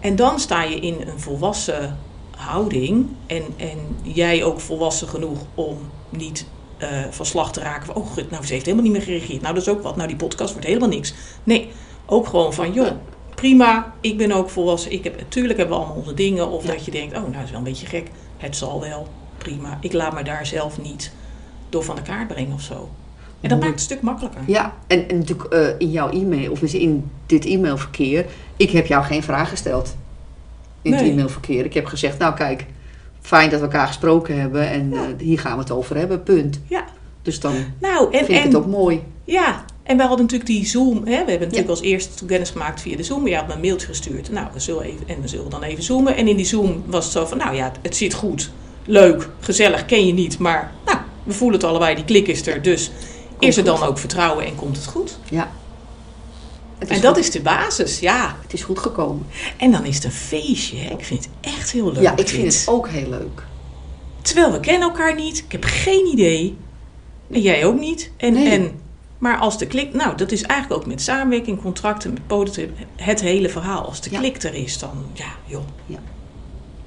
[0.00, 1.98] En dan sta je in een volwassen
[2.42, 5.78] houding en, en jij ook volwassen genoeg om
[6.08, 6.46] niet
[6.78, 9.40] uh, van slag te raken oh goed, nou ze heeft helemaal niet meer gereageerd.
[9.42, 11.14] Nou dat is ook wat, nou die podcast wordt helemaal niks.
[11.44, 11.68] Nee,
[12.06, 12.90] ook gewoon van, joh,
[13.34, 14.92] prima, ik ben ook volwassen.
[14.92, 16.72] Ik heb, natuurlijk hebben we allemaal onze dingen of ja.
[16.72, 18.08] dat je denkt, oh nou dat is wel een beetje gek.
[18.36, 19.06] Het zal wel,
[19.38, 19.78] prima.
[19.80, 21.12] Ik laat me daar zelf niet
[21.68, 22.88] door van de kaart brengen of zo.
[23.40, 24.40] En dat maakt het een stuk makkelijker.
[24.46, 28.26] Ja, en, en natuurlijk uh, in jouw e-mail, of in dit e-mailverkeer,
[28.56, 29.96] ik heb jou geen vraag gesteld.
[30.82, 31.00] In nee.
[31.00, 31.64] het e-mailverkeer.
[31.64, 32.66] Ik heb gezegd, nou kijk,
[33.20, 34.96] fijn dat we elkaar gesproken hebben en ja.
[34.96, 36.60] uh, hier gaan we het over hebben, punt.
[36.66, 36.84] Ja.
[37.22, 39.02] Dus dan nou, en, vind ik en, het ook mooi.
[39.24, 41.70] Ja, en we hadden natuurlijk die Zoom, hè, we hebben natuurlijk ja.
[41.70, 43.28] als eerste kennis gemaakt via de Zoom.
[43.28, 45.82] Je had me een mailtje gestuurd, nou, we zullen even, en we zullen dan even
[45.82, 46.16] zoomen.
[46.16, 48.50] En in die Zoom was het zo van, nou ja, het zit goed,
[48.84, 52.62] leuk, gezellig, ken je niet, maar nou, we voelen het allebei, die klik is er,
[52.62, 52.90] dus
[53.30, 53.86] Komt is er dan goed.
[53.86, 55.18] ook vertrouwen en komt het goed?
[55.30, 55.50] Ja.
[56.88, 58.36] En dat is de basis, ja.
[58.42, 59.26] Het is goed gekomen.
[59.56, 60.76] En dan is het een feestje.
[60.78, 60.90] Hè.
[60.90, 62.02] Ik vind het echt heel leuk.
[62.02, 63.42] Ja, ik vind het ook heel leuk.
[64.22, 65.38] Terwijl we kennen elkaar niet.
[65.38, 66.56] Ik heb geen idee.
[67.30, 68.10] En jij ook niet.
[68.16, 68.48] En, Nee.
[68.50, 68.80] en,
[69.18, 69.94] maar als de klik...
[69.94, 72.70] Nou, dat is eigenlijk ook met samenwerking, contracten, met podotrip.
[72.96, 73.84] Het hele verhaal.
[73.86, 74.18] Als de Ja.
[74.18, 75.04] klik er is, dan...
[75.12, 75.62] Ja, joh.
[75.86, 75.98] Ja.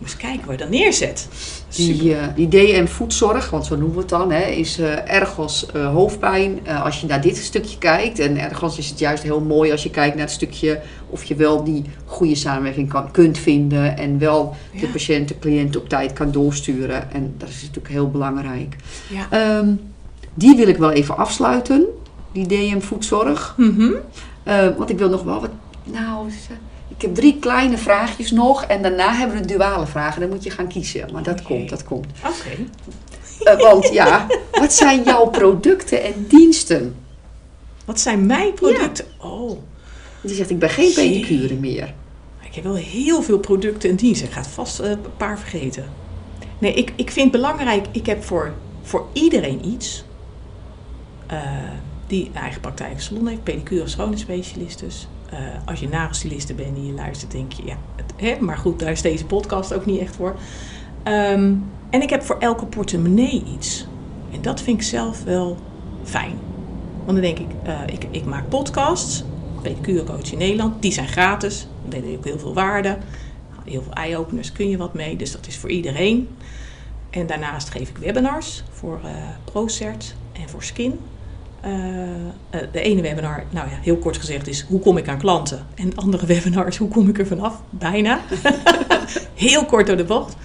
[0.05, 1.27] Eens kijken waar je dat neerzet.
[1.69, 1.93] Super.
[1.93, 5.65] Die, eh, die DM voedzorg, want zo noemen we het dan, hè, is eh, ergens
[5.65, 6.67] eh, hoofdpijn.
[6.83, 8.19] Als je naar dit stukje kijkt.
[8.19, 11.35] En ergens is het juist heel mooi als je kijkt naar het stukje of je
[11.35, 13.97] wel die goede samenwerking kan, kunt vinden.
[13.97, 17.11] En wel de patiënt, de cliënt op tijd kan doorsturen.
[17.11, 18.75] En dat is natuurlijk heel belangrijk.
[19.09, 19.27] Ja.
[19.29, 19.73] Ehm,
[20.33, 21.85] die wil ik wel even afsluiten,
[22.31, 23.55] die DM voedzorg.
[23.57, 23.91] Mhm.
[24.77, 25.49] Want ik wil nog wel wat.
[25.85, 26.29] Nou,
[26.87, 28.63] ik heb drie kleine vraagjes nog.
[28.63, 30.21] En daarna hebben we de duale vragen.
[30.21, 31.11] Dan moet je gaan kiezen.
[31.11, 32.05] Maar dat komt, dat komt.
[32.25, 32.63] Oké.
[33.43, 36.95] Eh, want ja, wat zijn jouw producten en diensten?
[37.85, 39.05] Wat zijn mijn producten?
[39.21, 39.59] Oh,
[40.21, 41.93] Je zegt, ik ben geen pedicure meer.
[42.43, 44.27] ik heb wel heel veel producten en diensten.
[44.27, 45.85] Ik ga het vast eh, een paar vergeten.
[46.59, 47.85] Nee, ik, ik vind belangrijk.
[47.91, 50.03] Ik heb voor, voor iedereen iets.
[51.27, 51.41] eh,
[52.07, 53.43] die een eigen praktijk salon heeft.
[53.43, 55.07] Pedicure schoonheidsspecialist dus.
[55.29, 57.77] Eh, als je nagelstyliste bent en je luistert, denk je, ja,
[58.15, 60.35] hè, maar goed, daar is deze podcast ook niet echt voor.
[61.03, 61.53] Ehm,
[61.89, 63.87] en ik heb voor elke portemonnee iets.
[64.31, 65.57] En dat vind ik zelf wel
[66.03, 66.37] fijn.
[67.05, 69.23] Want dan denk ik, eh, ik, ik maak podcasts,
[69.61, 71.67] pedicure coach in Nederland, die zijn gratis.
[71.89, 72.97] Daar deel ik ook heel veel waarde.
[73.63, 76.27] Heel veel eye-openers kun je wat mee, dus dat is voor iedereen.
[77.09, 79.11] En daarnaast geef ik webinars voor eh
[79.43, 80.99] ProCert en voor Skin.
[81.65, 81.71] Eh,
[82.49, 85.65] eh, de ene webinar, nou ja, heel kort gezegd, is hoe kom ik aan klanten?
[85.75, 87.61] En de andere webinar is hoe kom ik er vanaf?
[87.69, 88.19] Bijna.
[89.33, 90.35] heel kort door de bocht.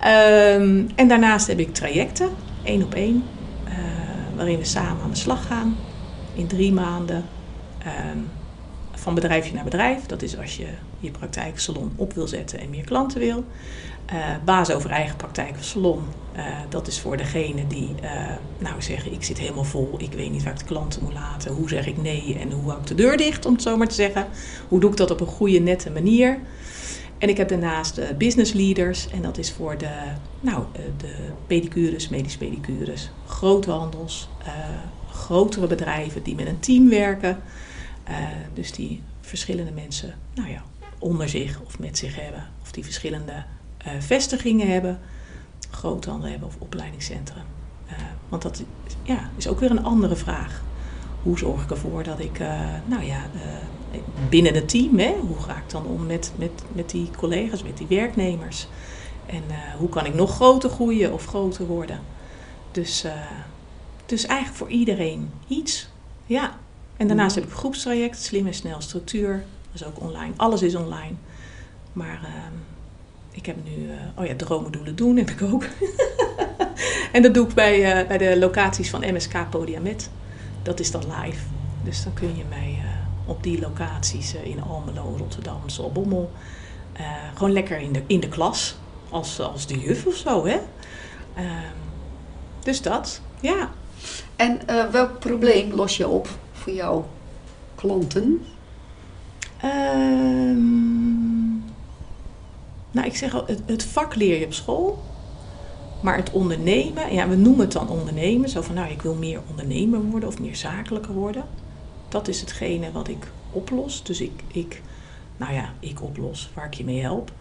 [0.00, 2.28] Ehm, en daarnaast heb ik trajecten,
[2.62, 3.24] één op één,
[3.64, 3.74] eh,
[4.34, 5.76] waarin we samen aan de slag gaan
[6.32, 7.24] in drie maanden.
[7.78, 8.18] Ehm,
[8.92, 10.06] van bedrijfje naar bedrijf.
[10.06, 10.66] Dat is als je
[10.98, 13.44] je praktijksalon op wil zetten en meer klanten wil.
[14.12, 16.04] Uh, baas over eigen praktijk of salon,
[16.36, 18.10] uh, dat is voor degene die uh,
[18.58, 21.52] nou zeggen: ik zit helemaal vol, ik weet niet waar ik de klanten moet laten.
[21.52, 23.88] Hoe zeg ik nee en hoe hou ik de deur dicht, om het zo maar
[23.88, 24.26] te zeggen?
[24.68, 26.38] Hoe doe ik dat op een goede, nette manier?
[27.18, 29.90] En ik heb daarnaast business leaders en dat is voor de,
[30.40, 30.64] nou,
[30.96, 31.14] de
[31.46, 34.28] pedicures, medisch pedicures, groothandels,
[35.10, 37.42] grotere bedrijven die met een team werken.
[38.54, 40.62] dus die verschillende mensen nou ja,
[40.98, 43.44] onder zich of met zich hebben, of die verschillende
[43.98, 45.00] vestigingen hebben,
[45.70, 47.44] groothandel hebben of opleidingscentrum.
[47.86, 47.92] Uh,
[48.28, 48.62] want dat
[49.02, 50.62] ja, is ook weer een andere vraag.
[51.22, 53.26] Hoe zorg ik ervoor dat ik, uh, nou ja,
[54.28, 57.76] binnen het team, hè, hoe ga ik dan om met, met, met die collega's, met
[57.78, 58.68] die werknemers?
[59.26, 59.42] En
[59.78, 62.00] hoe kan ik nog groter groeien of groter worden?
[62.70, 63.04] Dus,
[64.06, 65.88] dus eigenlijk voor iedereen iets.
[66.26, 66.58] Ja.
[66.96, 69.44] En daarnaast heb ik groepstraject, slim en snel structuur.
[69.72, 70.32] Dat is ook online.
[70.36, 71.14] Alles is online.
[71.92, 72.54] Maar ehm,
[73.34, 75.64] ik heb nu, uh, oh ja, dromen, doelen doen heb ik ook.
[77.12, 80.10] en dat doe ik bij, uh, bij de locaties van MSK Podiamet.
[80.62, 81.44] Dat is dan live.
[81.82, 86.30] Dus dan kun je mij uh, op die locaties in Almelo, Rotterdam, Zalbommel...
[87.34, 88.76] gewoon lekker in de, in de klas,
[89.10, 90.58] als, als de juf of zo, hè.
[91.34, 91.76] Ehm,
[92.62, 93.70] dus dat, ja.
[94.36, 97.08] En welk probleem los je op voor jouw
[97.74, 98.44] klanten?
[99.64, 101.13] Um,
[102.94, 105.02] nou, ik zeg al, het, vak leer je op school.
[106.02, 108.48] Maar het ondernemen, ja, we noemen het dan ondernemen.
[108.48, 111.44] Zo van, nou, ik wil meer ondernemer worden of meer zakelijker worden.
[112.08, 114.02] Dat is hetgene wat ik oplos.
[114.02, 114.82] Dus ik, ik
[115.36, 117.32] nou ja, ik oplos waar ik je mee help.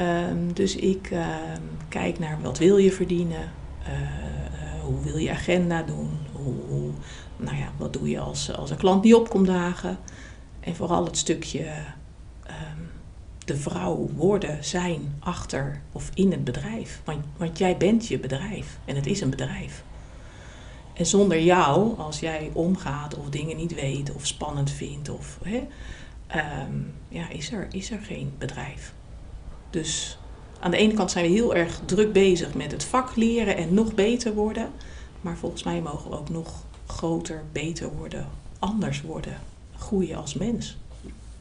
[0.00, 3.52] Um, dus ik um, kijk naar wat wil je verdienen.
[3.82, 6.10] Uh, uh, hoe wil je agenda doen?
[6.32, 6.90] Hoe, hoe,
[7.36, 9.98] nou ja, wat doe je als, als een klant die opkomt dagen?
[10.60, 11.64] En vooral het stukje
[13.50, 17.02] de vrouw worden, zijn achter of in het bedrijf.
[17.36, 19.84] Want, jij bent je bedrijf en het is een bedrijf.
[20.92, 25.66] En zonder jou, als jij omgaat of dingen niet weet of spannend vindt, of, hè,
[26.66, 28.92] um, ja, is, er, is er geen bedrijf.
[29.70, 30.18] Dus
[30.60, 33.74] aan de ene kant zijn we heel erg druk bezig met het vak leren en
[33.74, 34.70] nog beter worden.
[35.20, 39.38] Maar volgens mij mogen we ook nog groter, beter worden, anders worden
[39.76, 40.76] groeien als mens.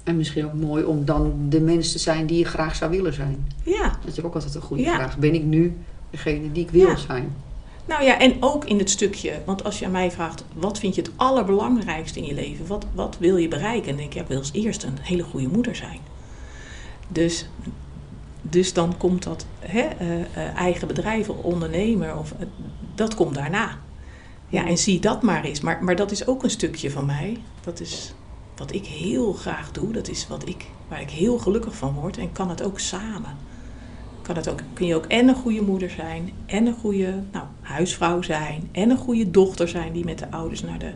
[0.10, 3.14] En misschien ook mooi om dan de mens te zijn die je graag zou willen
[3.14, 3.48] zijn.
[3.64, 3.98] Ja.
[4.06, 5.18] Dat is ook altijd een goede vraag.
[5.18, 5.78] Ben ik nu
[6.10, 7.36] degene die ik wil zijn?
[7.86, 10.96] Nou ja, en ook in het stukje, want als je aan mij vraagt, wat vind
[10.96, 12.68] je het allerbelangrijkste in je leven?
[12.68, 13.96] Wat, wat wil je bereiken?
[13.96, 16.00] Denk ik, ja, ik wil als eerste een hele goede moeder zijn.
[17.08, 17.50] Dus,
[18.42, 22.46] dus dan komt dat hè, uh, uh, eigen bedrijf of ondernemer, of, uh,
[22.96, 23.78] dat komt daarna.
[24.48, 25.62] Ja, en zie dat maar eens.
[25.62, 27.38] Maar, maar dat is ook een stukje van mij.
[27.64, 28.14] Dat is
[28.60, 29.92] wat ik heel graag doe.
[29.92, 32.18] Dat is wat ik, waar ik heel gelukkig van word.
[32.18, 33.38] En kan het ook samen.
[34.22, 36.32] Kan het ook, kun je ook en een goede moeder zijn.
[36.46, 38.70] En een goede nou, huisvrouw zijn.
[38.72, 40.92] En een goede dochter zijn die met de ouders naar, de,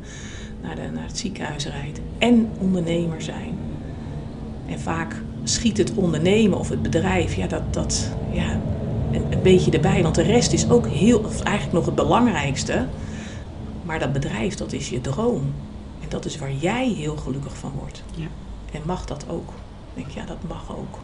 [0.62, 2.00] naar, de, naar het ziekenhuis rijdt.
[2.18, 3.58] En ondernemer zijn.
[4.66, 8.60] En vaak schiet het ondernemen of het bedrijf, ja, dat, dat ja,
[9.12, 10.04] een, beetje erbij.
[10.04, 12.86] Want de rest is ook heel, of eigenlijk nog het belangrijkste.
[13.84, 15.54] Maar dat bedrijf, dat is je droom.
[16.14, 18.04] En dat is waar jij heel gelukkig van wordt.
[18.16, 18.28] Ja.
[18.72, 19.50] En mag dat ook?
[19.50, 21.00] Ik denk, ja, dat mag ook.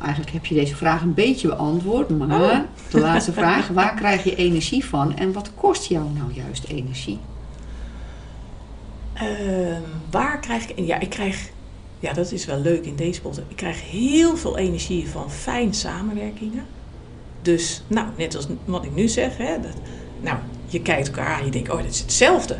[0.00, 2.58] Eigenlijk heb je deze vraag een beetje beantwoord, maar oh.
[2.90, 7.18] de laatste vraag: waar krijg je energie van en wat kost jou nou juist energie?
[9.14, 9.76] Uh,
[10.10, 10.86] waar krijg ik.
[10.86, 11.50] Ja, ik krijg.
[11.98, 13.46] Ja, dat is wel leuk in deze podcast.
[13.48, 16.66] Ik krijg heel veel energie van fijn samenwerkingen.
[17.42, 19.74] Dus, nou, net als wat ik nu zeg, hè, dat,
[20.20, 22.58] nou, je kijkt elkaar aan, je denkt, oh, dit is hetzelfde.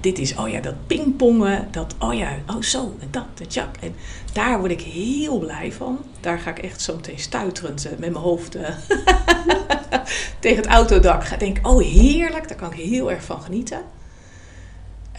[0.00, 3.76] Dit is, oh ja, dat pingpongen, dat, oh ja, oh zo, en dat, dat jak.
[3.76, 3.94] En
[4.32, 5.98] daar word ik heel blij van.
[6.20, 8.68] Daar ga ik echt zo meteen stuiterend uh, met mijn hoofd uh,
[10.40, 11.24] tegen het autodak.
[11.24, 13.82] Ga denk, oh heerlijk, daar kan ik heel erg van genieten.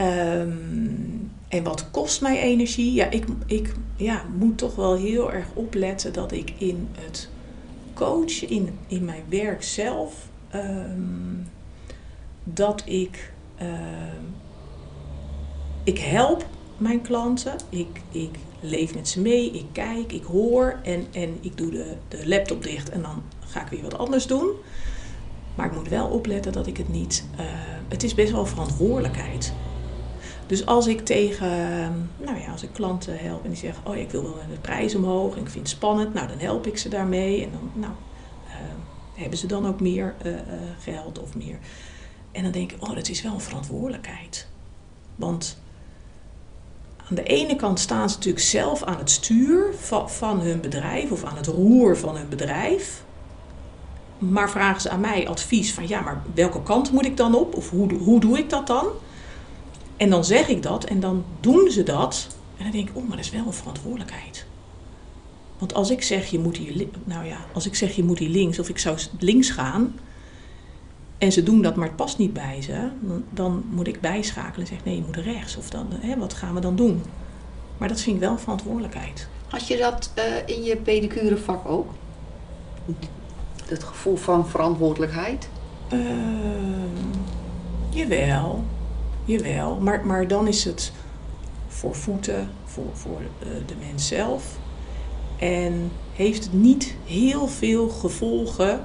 [0.02, 2.94] Um, en wat kost mij energie?
[2.94, 7.30] Ja, ik, ik ja, moet toch wel heel erg opletten dat ik in het
[7.94, 10.14] coachen, in, in mijn werk zelf,
[10.56, 11.48] um,
[12.44, 13.68] dat ik, uh,
[15.84, 16.46] ik help
[16.78, 17.56] mijn klanten.
[17.70, 21.96] Ik, ik leef met ze mee, ik kijk, ik hoor en, en ik doe de,
[22.08, 24.50] de laptop dicht en dan ga ik weer wat anders doen.
[25.56, 27.26] Maar ik moet wel opletten dat ik het niet.
[27.40, 27.46] Uh,
[27.88, 29.54] het is best wel verantwoordelijkheid.
[30.48, 31.50] Dus als ik tegen,
[32.18, 34.96] nou ja, als ik klanten help en die zeggen: Oh, ik wil wel de prijs
[34.96, 37.44] omhoog en ik vind het spannend, nou dan help ik ze daarmee.
[37.44, 37.94] En dan, nou,
[38.48, 38.54] uh,
[39.14, 40.34] hebben ze dan ook meer uh,
[40.80, 41.60] geld of meer
[42.32, 44.48] en dan denk ik, oh, dat is wel een verantwoordelijkheid.
[45.16, 45.58] Want
[47.10, 49.74] aan de ene kant staan ze natuurlijk zelf aan het stuur
[50.06, 53.04] van, hun bedrijf of aan het roer van hun bedrijf.
[54.18, 57.56] Maar vragen ze aan mij advies van ja, maar welke kant moet ik dan op?
[57.56, 58.88] Of hoe, hoe doe ik dat dan?
[59.98, 62.28] En dan zeg ik dat en dan doen ze dat.
[62.58, 64.46] En dan denk ik, oh, maar dat is wel een verantwoordelijkheid.
[65.58, 68.30] Want als ik zeg je moet hier, nou ja, als ik zeg je moet hier
[68.30, 69.96] links of ik zou links gaan
[71.20, 72.90] en ze doen dat, maar het past niet bij ze,
[73.30, 76.54] dan, moet ik bijschakelen en zeggen nee, je moet rechts of dan, hè, wat gaan
[76.54, 77.04] we dan doen?
[77.78, 79.28] Maar dat vind ik wel verantwoordelijkheid.
[79.48, 81.90] Had je dat uh, in je pedicurevak ook?
[83.66, 85.50] Het gevoel van verantwoordelijkheid?
[85.94, 86.00] Uh,
[87.90, 88.64] jawel,
[89.26, 89.76] jawel.
[89.76, 90.92] Maar, maar dan is het
[91.68, 94.58] voor voeten, voor, voor uh, de mens zelf.
[95.38, 98.84] En heeft het niet heel veel gevolgen.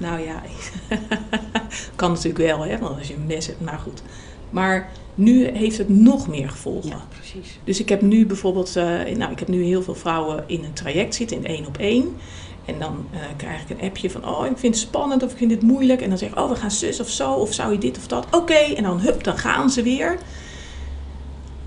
[0.00, 0.42] Nou ja,
[1.96, 4.02] kan natuurlijk wel, hè, want als je een mes hebt, nou goed.
[4.50, 6.90] Maar nu heeft het nog meer gevolgen.
[6.90, 7.58] Ja, precies.
[7.64, 8.84] Dus ik heb nu bijvoorbeeld, uh,
[9.16, 12.16] nou, ik heb nu heel veel vrouwen in een traject zitten, in één op één.
[12.64, 15.36] En dan uh, krijg ik een appje van, oh, ik vind het spannend of ik
[15.36, 16.00] vind dit moeilijk.
[16.00, 18.06] En dan zeg ik, oh, we gaan zus of zo, of zou je dit of
[18.06, 18.26] dat?
[18.30, 20.10] Oké, en dan hup, dan gaan ze weer.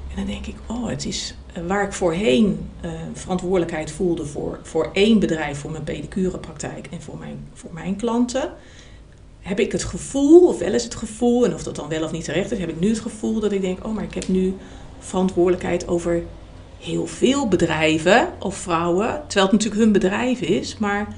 [0.10, 1.36] En dan denk ik, oh, het is
[1.68, 7.18] waar ik voorheen uh, verantwoordelijkheid voelde voor, voor één bedrijf, voor mijn pedicurepraktijk en voor
[7.18, 8.54] mijn, voor mijn klanten.
[9.40, 12.12] Heb ik het gevoel, of wel eens het gevoel, en of dat dan wel of
[12.12, 14.28] niet terecht is, heb ik nu het gevoel dat ik denk, oh, maar ik heb
[14.28, 14.56] nu
[15.00, 16.24] verantwoordelijkheid over
[16.80, 21.16] heel veel bedrijven of vrouwen, terwijl het natuurlijk hun bedrijf is, maar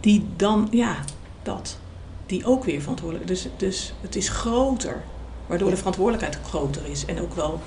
[0.00, 0.96] die dan, ja,
[1.42, 1.78] dat,
[2.26, 3.28] die ook weer verantwoordelijk.
[3.28, 5.02] Dus, dus het is groter,
[5.46, 7.60] waardoor de verantwoordelijkheid ook groter is en ook wel,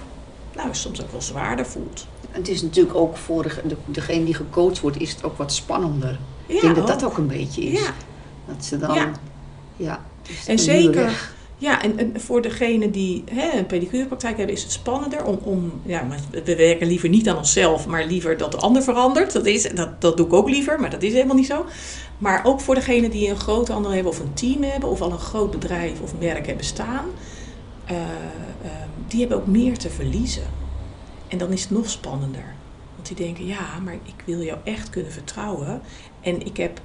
[0.56, 2.08] nou, soms ook wel zwaarder voelt.
[2.32, 6.20] Het is natuurlijk ook voor de, degene die gecoacht wordt, is het ook wat spannender.
[6.48, 7.80] Ja, ik denk dat dat ook een beetje is.
[7.80, 7.94] Ja.
[8.48, 9.12] Dat ze dan, ja,
[9.76, 10.00] ja
[10.48, 11.32] en zeker.
[11.58, 15.72] Ja, en, en, voor degene die hè, een pedicurepraktijk hebben, is het spannender om, om
[15.86, 16.08] ja,
[16.44, 19.34] we werken liever niet aan onszelf, maar liever dat de ander verandert.
[19.34, 21.66] Dat, is, dat, dat doe ik ook liever, maar dat is helemaal niet zo.
[22.18, 25.12] Maar ook voor degene die een groot ander hebben, of een team hebben, of al
[25.12, 27.06] een groot bedrijf of merk hebben staan,
[27.92, 28.72] uh, uh,
[29.14, 30.44] die hebben ook meer te verliezen.
[31.28, 32.56] En dan is het nog spannender.
[32.96, 35.82] Want die denken, ja, maar ik wil jou echt kunnen vertrouwen.
[36.22, 36.82] En ik heb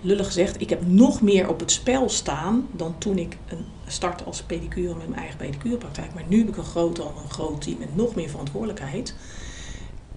[0.00, 4.24] lullig gezegd, ik heb nog meer op het spel staan dan toen ik een start
[4.24, 6.14] als pedicure met mijn eigen pedicurepraktijk.
[6.14, 9.14] Maar nu heb ik een groot, een groot team met nog meer verantwoordelijkheid.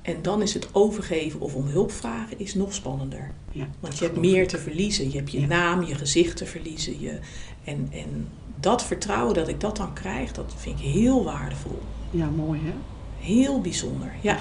[0.04, 3.32] En dan is het overgeven of om hulp vragen is nog spannender.
[3.52, 5.12] Ja, Want je hebt meer te verliezen.
[5.12, 5.48] Je hebt je ja.
[5.48, 7.00] naam, je gezicht te verliezen.
[7.00, 7.20] Je,
[7.64, 8.28] en, en
[8.60, 11.80] dat vertrouwen dat ik dat dan krijg, dat vind ik heel waardevol.
[12.12, 12.74] Ja, mooi hè?
[13.18, 14.38] Heel bijzonder, ja.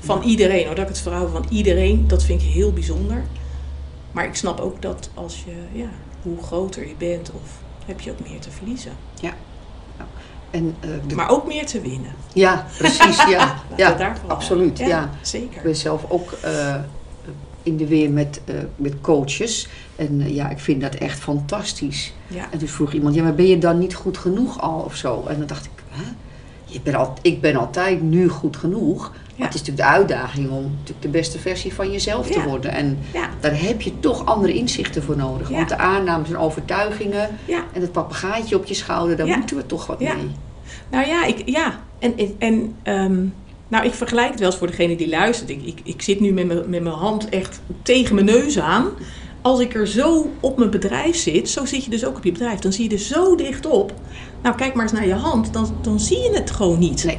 [0.00, 0.24] Van ja.
[0.24, 3.24] iedereen hoor, dat ik het vertrouwen van iedereen, dat vind ik heel bijzonder.
[4.12, 5.90] Maar ik snap ook dat als je, ja,
[6.22, 8.92] hoe groter je bent, of heb je ook meer te verliezen.
[9.20, 9.34] Ja.
[10.54, 11.14] En, uh, de...
[11.14, 12.10] Maar ook meer te winnen.
[12.32, 13.24] Ja, precies.
[13.24, 14.78] Ja, ja absoluut.
[14.78, 15.56] Ja, ja, zeker.
[15.56, 16.74] Ik ben zelf ook uh,
[17.62, 19.68] in de weer met, uh, met coaches.
[19.96, 22.12] En ja, ik vind dat echt fantastisch.
[22.26, 22.46] Ja.
[22.50, 25.24] En toen vroeg iemand, ja, maar ben je dan niet goed genoeg al of zo?
[25.28, 26.02] En dan dacht ik, hè?
[26.64, 29.12] Je al, ik ben altijd nu goed genoeg.
[29.36, 32.70] Maar het is natuurlijk de uitdaging om natuurlijk de beste versie van jezelf te worden.
[32.72, 32.98] En
[33.40, 35.48] daar heb je toch andere inzichten voor nodig.
[35.48, 37.28] Want de aannames en overtuigingen
[37.72, 40.14] en het papegaaitje op je schouder, daar moeten we toch wat Ja.
[40.14, 40.30] mee.
[40.90, 41.80] Nou ja, ik, ja.
[41.98, 43.24] En, en, ehm,
[43.68, 45.50] nou, ik vergelijk het wel eens voor degene die luistert.
[45.50, 48.88] Ik, ik, ik zit nu met mijn, met mijn hand echt tegen mijn neus aan.
[49.42, 52.32] Als ik er zo op mijn bedrijf zit, zo zit je dus ook op je
[52.32, 52.58] bedrijf.
[52.58, 53.92] Dan zie je er zo dicht op.
[54.42, 57.04] Nou, kijk maar eens naar je hand, dan, dan zie je het gewoon niet.
[57.04, 57.18] Nee.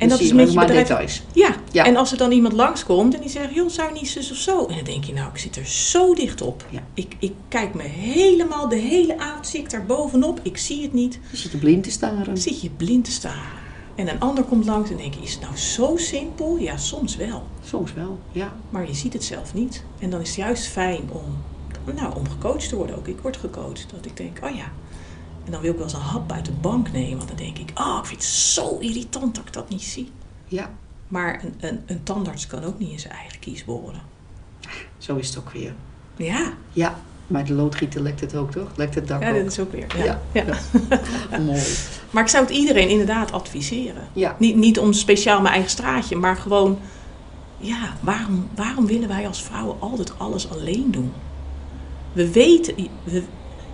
[0.00, 0.88] En dat is met je maar bedrijf.
[0.88, 1.22] details.
[1.32, 1.56] Ja.
[1.72, 1.84] Ja.
[1.84, 4.66] en als er dan iemand langskomt en die zegt, joh, zou niet zus of zo?
[4.66, 6.64] En dan denk je, nou, ik zit er zo dicht op.
[6.70, 6.82] Ja.
[6.94, 10.40] Ik, ik kijk me helemaal, de hele avond zie ik daar bovenop.
[10.42, 11.18] Ik zie het niet.
[11.30, 12.38] Je zit blind te staren.
[12.38, 13.58] Zit je blind te staren.
[13.94, 16.56] En een ander komt langs en denk je, is het nou zo simpel?
[16.58, 17.42] Ja, soms wel.
[17.64, 18.52] Soms wel, ja.
[18.70, 19.84] Maar je ziet het zelf niet.
[19.98, 21.36] En dan is het juist fijn om,
[21.94, 23.08] nou, om gecoacht te worden ook.
[23.08, 23.86] Ik word gecoacht.
[23.94, 24.72] Dat ik denk, oh ja.
[25.44, 27.16] En dan wil ik wel eens een hap uit de bank nemen.
[27.16, 30.10] Want dan denk ik, oh, ik vind het zo irritant dat ik dat niet zie.
[30.46, 30.70] Ja,
[31.08, 34.00] Maar een, een, een tandarts kan ook niet in zijn eigen kies boren.
[34.98, 35.74] zo is het ook weer.
[36.16, 38.68] Ja, Ja, maar de loodgieter lekt het ook, toch?
[38.76, 39.86] Lekt het dak ja dat is ook weer.
[39.96, 40.20] Ja.
[40.32, 40.44] Ja.
[40.44, 41.38] Ja.
[41.46, 41.62] Mooi.
[42.10, 44.08] Maar ik zou het iedereen inderdaad adviseren.
[44.12, 44.36] Ja.
[44.38, 46.78] Niet, niet om speciaal mijn eigen straatje, maar gewoon...
[47.56, 51.12] Ja, waarom, waarom willen wij als vrouwen altijd alles alleen doen?
[52.12, 52.88] We weten...
[53.04, 53.22] We,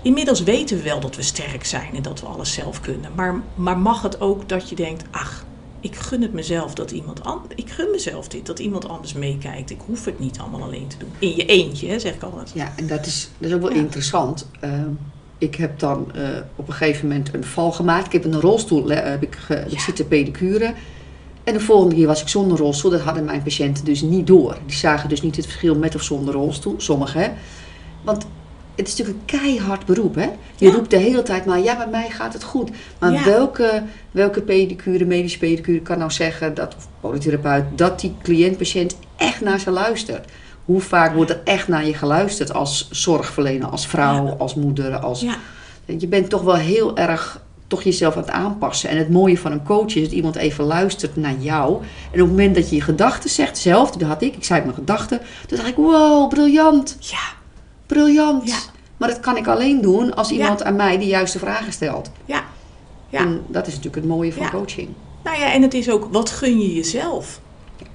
[0.06, 3.10] inmiddels weten we wel dat we sterk zijn en dat we alles zelf kunnen.
[3.14, 5.04] Maar, maar mag het ook dat je denkt...
[5.10, 5.44] Ach,
[5.80, 7.54] ik gun het mezelf dat iemand anders...
[7.54, 9.70] Ik gun mezelf dit, dat iemand anders meekijkt.
[9.70, 11.08] Ik hoef het niet allemaal alleen te doen.
[11.18, 12.50] In je eentje, hè, zeg ik altijd.
[12.54, 13.76] Ja, en dat is, dat is ook wel Ja.
[13.76, 14.48] interessant.
[14.60, 14.88] Ehm,
[15.38, 16.22] ik heb dan eh,
[16.56, 18.06] op een gegeven moment een val gemaakt.
[18.06, 19.80] Ik heb een rolstoel eh, heb ik, ge, ik Ja.
[19.80, 20.74] zitten pedicure.
[21.44, 22.90] En de volgende keer was ik zonder rolstoel.
[22.90, 24.58] Dat hadden mijn patiënten dus niet door.
[24.66, 26.74] Die zagen dus niet het verschil met of zonder rolstoel.
[26.78, 27.28] Sommigen, hè.
[28.02, 28.26] Want
[28.76, 30.28] het is natuurlijk een keihard beroep, hè.
[30.56, 30.72] Je Ja.
[30.72, 32.70] roept de hele tijd maar, ja, met mij gaat het goed.
[32.98, 33.24] Maar Ja.
[33.24, 39.40] welke, welke pedicure, medische pedicure kan nou zeggen, dat, of polytherapeut, dat die cliënt-patiënt echt
[39.40, 40.28] naar ze luistert?
[40.64, 44.34] Hoe vaak wordt er echt naar je geluisterd als zorgverlener, als vrouw, Ja.
[44.38, 45.20] als moeder, als...
[45.20, 45.36] Ja,
[45.98, 48.88] Je bent toch wel heel erg toch jezelf aan het aanpassen.
[48.90, 51.72] En het mooie van een coach is dat iemand even luistert naar jou.
[52.12, 54.60] En op het moment dat je je gedachten zegt, zelf, dat had ik, ik zei
[54.62, 55.20] mijn gedachten.
[55.46, 57.18] Toen dacht ik, wow, briljant, ja,
[57.86, 58.48] briljant.
[58.48, 58.58] Ja.
[58.96, 60.34] Maar dat kan ik alleen doen als Ja.
[60.34, 62.10] iemand aan mij de juiste vragen stelt.
[62.24, 62.44] ja.
[63.08, 63.18] Ja.
[63.18, 64.50] En dat is natuurlijk het mooie van Ja.
[64.50, 64.88] coaching.
[65.24, 67.40] Nou ja, en het is ook, wat gun je jezelf?
[67.78, 67.86] Ik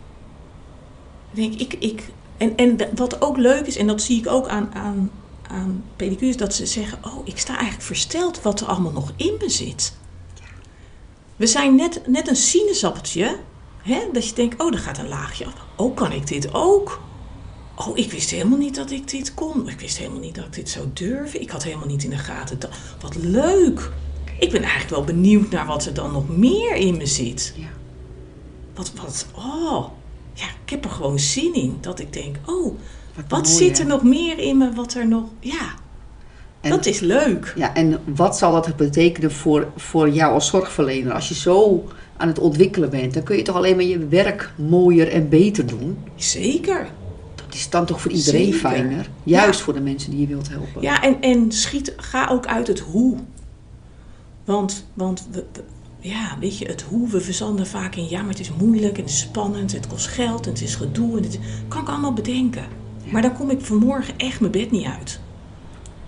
[1.31, 4.69] denk, ik, ik, en, en wat ook leuk is, en dat zie ik ook aan,
[4.73, 5.11] aan,
[5.49, 9.33] aan pedicures, dat ze zeggen, oh, ik sta eigenlijk versteld wat er allemaal nog in
[9.39, 9.93] me zit.
[11.35, 13.37] We zijn net, net een sinaasappeltje,
[13.81, 15.53] hè, dat je denkt, oh, er gaat een laagje af.
[15.77, 17.01] Oh, kan ik dit ook?
[17.87, 19.69] Oh, ik wist helemaal niet dat ik dit kon.
[19.69, 21.41] Ik wist helemaal niet dat ik dit zou durven.
[21.41, 22.59] Ik had helemaal niet in de gaten.
[22.59, 22.69] Dat,
[23.01, 23.91] wat leuk.
[24.39, 27.53] Ik ben eigenlijk wel benieuwd naar wat er dan nog meer in me zit.
[27.55, 27.67] Ja.
[28.75, 29.85] Wat, wat, oh.
[30.33, 31.77] Ja, ik heb er gewoon zin in.
[31.81, 32.75] Dat ik denk, oh,
[33.27, 33.83] wat mooi, zit hè?
[33.83, 34.73] er nog meer in me?
[34.73, 35.73] Wat er nog, ja,
[36.61, 37.53] En- dat is leuk.
[37.55, 41.13] Ja, en wat zal dat betekenen voor, voor jou als zorgverlener?
[41.13, 41.83] Als je zo
[42.17, 45.65] aan het ontwikkelen bent, dan kun je toch alleen maar je werk mooier en beter
[45.65, 45.97] doen.
[46.15, 46.87] Zeker.
[47.51, 48.59] Dat is dan toch voor iedereen Zeker.
[48.59, 49.09] fijner.
[49.23, 49.65] Juist Ja.
[49.65, 50.81] voor de mensen die je wilt helpen.
[50.81, 53.17] Ja, en, en schiet, ga ook uit het hoe.
[54.45, 55.63] Want, want we, we-
[55.99, 59.01] ja, weet je, het hoe, we verzanden vaak in, ja, maar het is moeilijk en
[59.03, 61.17] het is spannend, het kost geld en het is gedoe.
[61.17, 62.65] En het kan ik allemaal bedenken.
[63.11, 65.19] Maar dan kom ik vanmorgen echt mijn bed niet uit.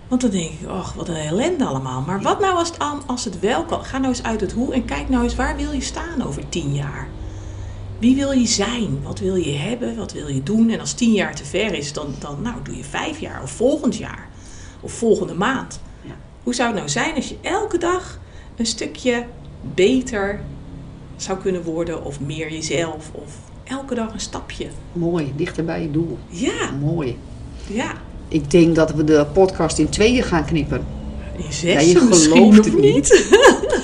[0.08, 2.00] Want dan denk ik, ach, wat een ellende allemaal.
[2.00, 3.84] Maar wat nou als het, als het wel kan?
[3.84, 6.48] Ga nou eens uit het hoe en kijk nou eens, waar wil je staan over
[6.48, 7.08] tien jaar?
[7.98, 8.98] Wie wil je zijn?
[9.02, 9.96] Wat wil je hebben?
[9.96, 10.70] Wat wil je doen?
[10.70, 13.50] En als tien jaar te ver is, dan, dan nou, doe je vijf jaar of
[13.50, 14.28] volgend jaar.
[14.80, 15.80] Of volgende maand.
[16.02, 16.14] Ja.
[16.42, 18.18] Hoe zou het nou zijn als je elke dag
[18.56, 19.24] een stukje
[19.74, 20.40] beter
[21.16, 22.04] zou kunnen worden?
[22.04, 23.10] Of meer jezelf?
[23.12, 23.34] Of
[23.64, 24.66] elke dag een stapje?
[24.92, 26.18] Mooi, dichter bij je doel.
[26.28, 27.18] Ja, Mooi.
[27.66, 27.92] ja.
[28.28, 30.84] Ik denk dat we de podcast in tweeën gaan knippen.
[31.36, 33.28] In Ja, zes je misschien gelooft of het niet.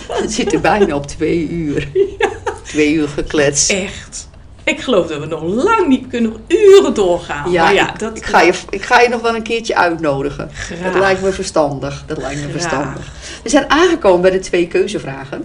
[0.09, 1.89] Het zit er bijna op twee uur.
[2.71, 3.71] Twee uur gekletst.
[3.71, 4.29] Echt.
[4.65, 7.51] Ik geloof dat we nog lang niet kunnen nog uren doorgaan.
[7.51, 9.77] Ja, maar ja ik, dat, ik, ga je, ik ga je nog wel een keertje
[9.77, 10.51] uitnodigen.
[10.53, 10.93] Graag.
[10.93, 12.05] Dat lijkt me verstandig.
[12.07, 12.61] Dat lijkt me Graag.
[12.61, 13.13] verstandig.
[13.43, 15.45] We zijn aangekomen bij de twee keuzevragen.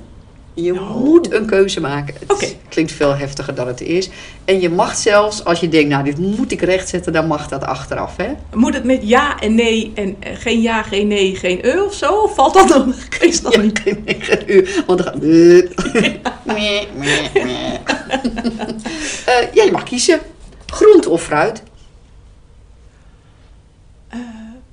[0.57, 0.95] Je Oh.
[1.03, 2.15] moet een keuze maken.
[2.27, 4.09] Het klinkt veel heftiger dan het is.
[4.45, 7.63] En je mag zelfs, als je denkt, nou dit moet ik rechtzetten, dan mag dat
[7.63, 8.17] achteraf.
[8.17, 8.33] Hè?
[8.53, 11.93] Moet het met ja en nee en eh, geen ja, geen nee, geen e of
[11.93, 12.13] zo?
[12.13, 12.93] Of valt dat dan?
[13.19, 13.79] Is dat Ja, niet?
[13.79, 14.83] geen negen uur.
[14.87, 15.23] Want dan gaat...
[19.25, 20.19] Eh, ja, je mag kiezen.
[20.65, 21.63] Groente of fruit?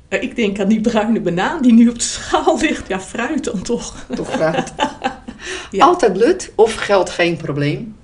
[0.08, 2.88] Eh, Ik denk aan die bruine banaan die nu op de schaal ligt.
[2.88, 4.06] Ja, fruit dan toch.
[4.14, 4.72] Toch fruit.
[5.70, 5.84] Ja.
[5.84, 7.96] Altijd blut of geld geen probleem?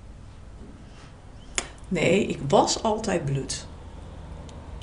[1.88, 3.66] Nee, ik was altijd blut.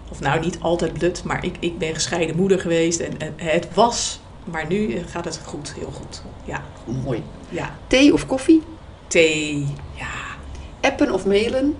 [0.09, 3.67] Of nou, niet altijd blut, maar ik, ik ben gescheiden moeder geweest en, en het
[3.73, 4.19] was.
[4.43, 6.23] Maar nu eh, gaat het goed, heel goed.
[6.43, 6.63] Ja,
[7.03, 7.23] Mooi.
[7.49, 7.75] ja.
[7.87, 8.61] Thee of koffie?
[9.07, 10.07] Thee, ja.
[10.81, 11.77] Appen of mailen?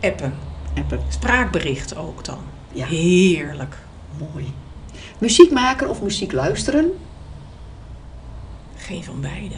[0.00, 0.34] Appen.
[0.78, 1.00] Appen.
[1.08, 2.38] Spraakbericht ook dan.
[2.72, 2.86] Ja.
[2.86, 3.78] Heerlijk.
[4.18, 4.52] Mooi.
[5.18, 6.92] Muziek maken of muziek luisteren?
[8.76, 9.56] Geen van beide.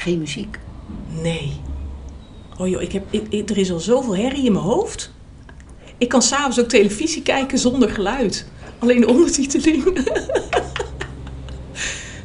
[0.00, 0.58] Geen muziek.
[1.22, 1.52] Nee.
[2.58, 5.10] Oh joh, ik heb, ik, ik- er is al zoveel herrie in mijn hoofd.
[5.98, 8.46] Ik kan s'avonds ook televisie kijken zonder geluid.
[8.78, 9.84] Alleen de ondertiteling.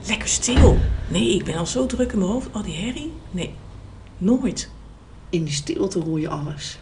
[0.07, 0.77] Lekker stil.
[1.07, 2.47] Nee, ik ben al zo druk in mijn hoofd.
[2.51, 3.13] Al die herrie?
[3.31, 3.53] Nee,
[4.17, 4.69] nooit.
[5.29, 6.79] In die stilte hoor je alles.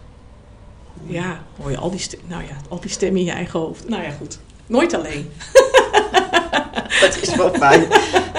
[1.06, 3.89] Ja, hoor je al die, nou ja, al die stemmen in je eigen hoofd.
[3.89, 4.39] Nou ja, goed.
[4.68, 5.30] Nooit alleen.
[7.02, 7.88] Dat is wel fijn.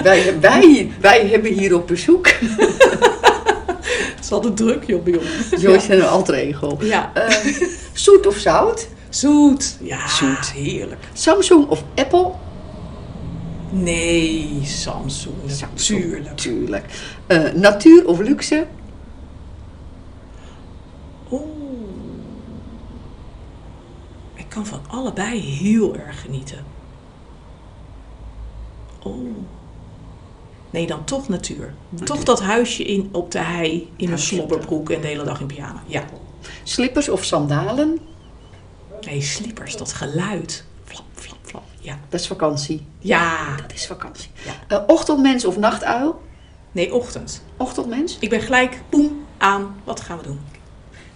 [0.03, 2.27] wij, wij, wij hebben hier op bezoek.
[4.15, 5.61] Het is altijd druk, joh, bij ons.
[5.61, 6.77] Joyce en een alter ego.
[6.79, 7.11] Ja.
[7.13, 7.37] Eh,
[7.93, 8.87] zoet of zout?
[9.09, 9.77] Zoet.
[9.81, 10.51] Ja, Zoet.
[10.51, 11.01] heerlijk.
[11.13, 12.31] Samsung of Apple?
[13.69, 15.35] Nee, Samsung.
[16.35, 16.85] Tuurlijk.
[17.27, 18.65] Eh, natuur of luxe?
[21.31, 21.41] Oeh.
[24.33, 26.74] Ik kan van allebei heel erg genieten.
[30.75, 31.73] Nee, dan toch natuur.
[32.03, 34.35] Toch dat huisje in, op de hei in Huisje.
[34.35, 35.83] slobberbroek en de hele dag in pyjama.
[35.85, 36.03] Ja.
[36.63, 37.99] Slippers of sandalen?
[39.01, 40.65] Nee, slippers, dat geluid.
[40.83, 41.63] Flap, flap, flap.
[41.79, 41.99] Ja.
[42.09, 42.85] Dat is vakantie.
[42.99, 43.55] Ja.
[43.55, 44.29] Dat is vakantie.
[44.45, 44.77] Ja.
[44.77, 46.21] Eh, ochtendmens of nachtuil?
[46.71, 47.43] Nee, ochtend.
[47.57, 48.17] Ochtendmens.
[48.19, 49.75] Ik ben gelijk, boem, aan.
[49.83, 50.39] Wat gaan we doen?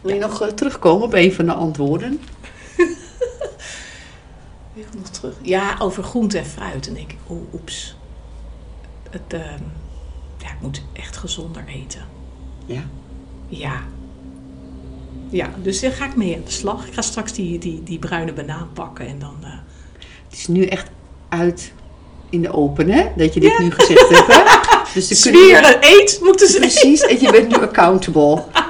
[0.01, 2.21] Wil je nog eh, terugkomen op een van de antwoorden?
[4.97, 5.35] Nog terug.
[5.41, 6.87] Ja, over groente en fruit.
[6.87, 7.97] En denk ik, oh, oeps.
[9.09, 9.61] Het, ehm,
[10.37, 12.01] ja, ik moet echt gezonder eten.
[12.65, 12.81] Ja.
[13.47, 13.73] Ja.
[15.29, 16.87] Ja, dus daar ga ik mee aan de slag.
[16.87, 19.35] Ik ga straks die, die, die bruine banaan pakken en dan...
[19.43, 19.49] eh,
[20.29, 20.87] Het is nu echt
[21.29, 21.71] uit
[22.29, 23.07] in de open, hè?
[23.15, 24.43] Dat je dit nu gezegd hebt, hè?
[24.93, 28.43] Dus de Zweren, eet, moeten ze Precies, en je bent nu accountable.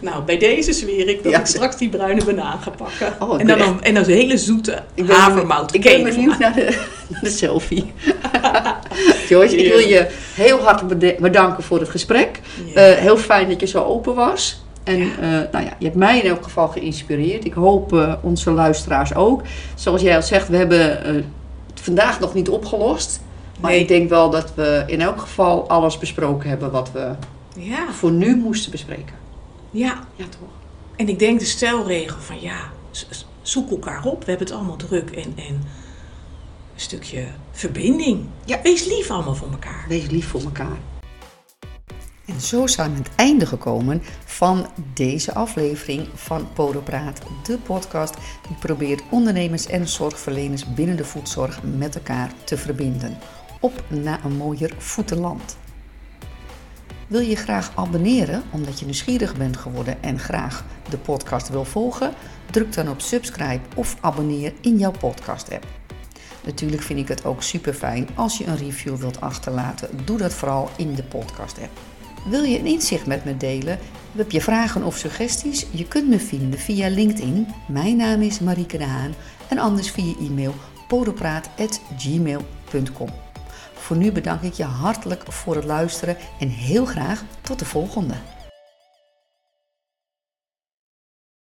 [0.00, 1.38] Nou, bij deze zweer ik dat Ja.
[1.40, 3.14] ik straks die bruine banaan ga pakken.
[3.20, 6.54] Oh, en, dan, en dan een hele zoete Ik ben, havermout ik ben benieuwd naar
[6.54, 7.92] de, naar de selfie.
[9.28, 12.40] Joyce, ik wil je heel hartelijk bedanken voor het gesprek.
[12.74, 14.64] Eh, heel fijn dat je zo open was.
[14.84, 17.44] En eh, nou ja, je hebt mij in elk geval geïnspireerd.
[17.44, 19.42] Ik hoop eh, onze luisteraars ook.
[19.74, 23.20] Zoals jij al zegt, we hebben het vandaag nog niet opgelost.
[23.60, 23.80] Maar Nee.
[23.80, 27.10] ik denk wel dat we in elk geval alles besproken hebben wat we
[27.56, 29.14] ja, voor nu moesten bespreken.
[29.70, 30.04] ja.
[30.16, 30.48] Ja, toch?
[30.96, 32.58] En ik denk de stelregel van ja,
[33.42, 34.24] zoek elkaar op.
[34.24, 35.10] We hebben het allemaal druk.
[35.10, 35.62] En, en
[36.76, 38.26] stukje verbinding.
[38.44, 38.62] Ja.
[38.62, 39.84] Wees lief allemaal voor elkaar.
[39.88, 40.76] Wees lief voor elkaar.
[42.26, 48.14] En zo zijn we aan het einde gekomen van deze aflevering van Podopraat, de podcast
[48.48, 53.18] die probeert ondernemers en zorgverleners binnen de voedzorg met elkaar te verbinden.
[53.60, 55.56] Op naar een mooier voetenland.
[57.06, 62.14] Wil je graag abonneren omdat je nieuwsgierig bent geworden en graag de podcast wil volgen?
[62.50, 65.85] Druk dan op subscribe of abonneer in jouw podcast app.
[66.46, 69.88] Natuurlijk vind ik het ook super fijn als je een review wilt achterlaten.
[70.04, 71.78] Doe dat vooral in de podcast app.
[72.28, 73.78] Wil je een inzicht met me delen?
[74.16, 75.66] Heb je vragen of suggesties?
[75.70, 77.46] Je kunt me vinden via LinkedIn.
[77.68, 79.14] Mijn naam is Marieke de Haan.
[79.48, 80.54] En anders via e-mail
[80.88, 83.08] podopraat.gmail.com.
[83.74, 88.14] Voor nu bedank ik je hartelijk voor het luisteren en heel graag tot de volgende.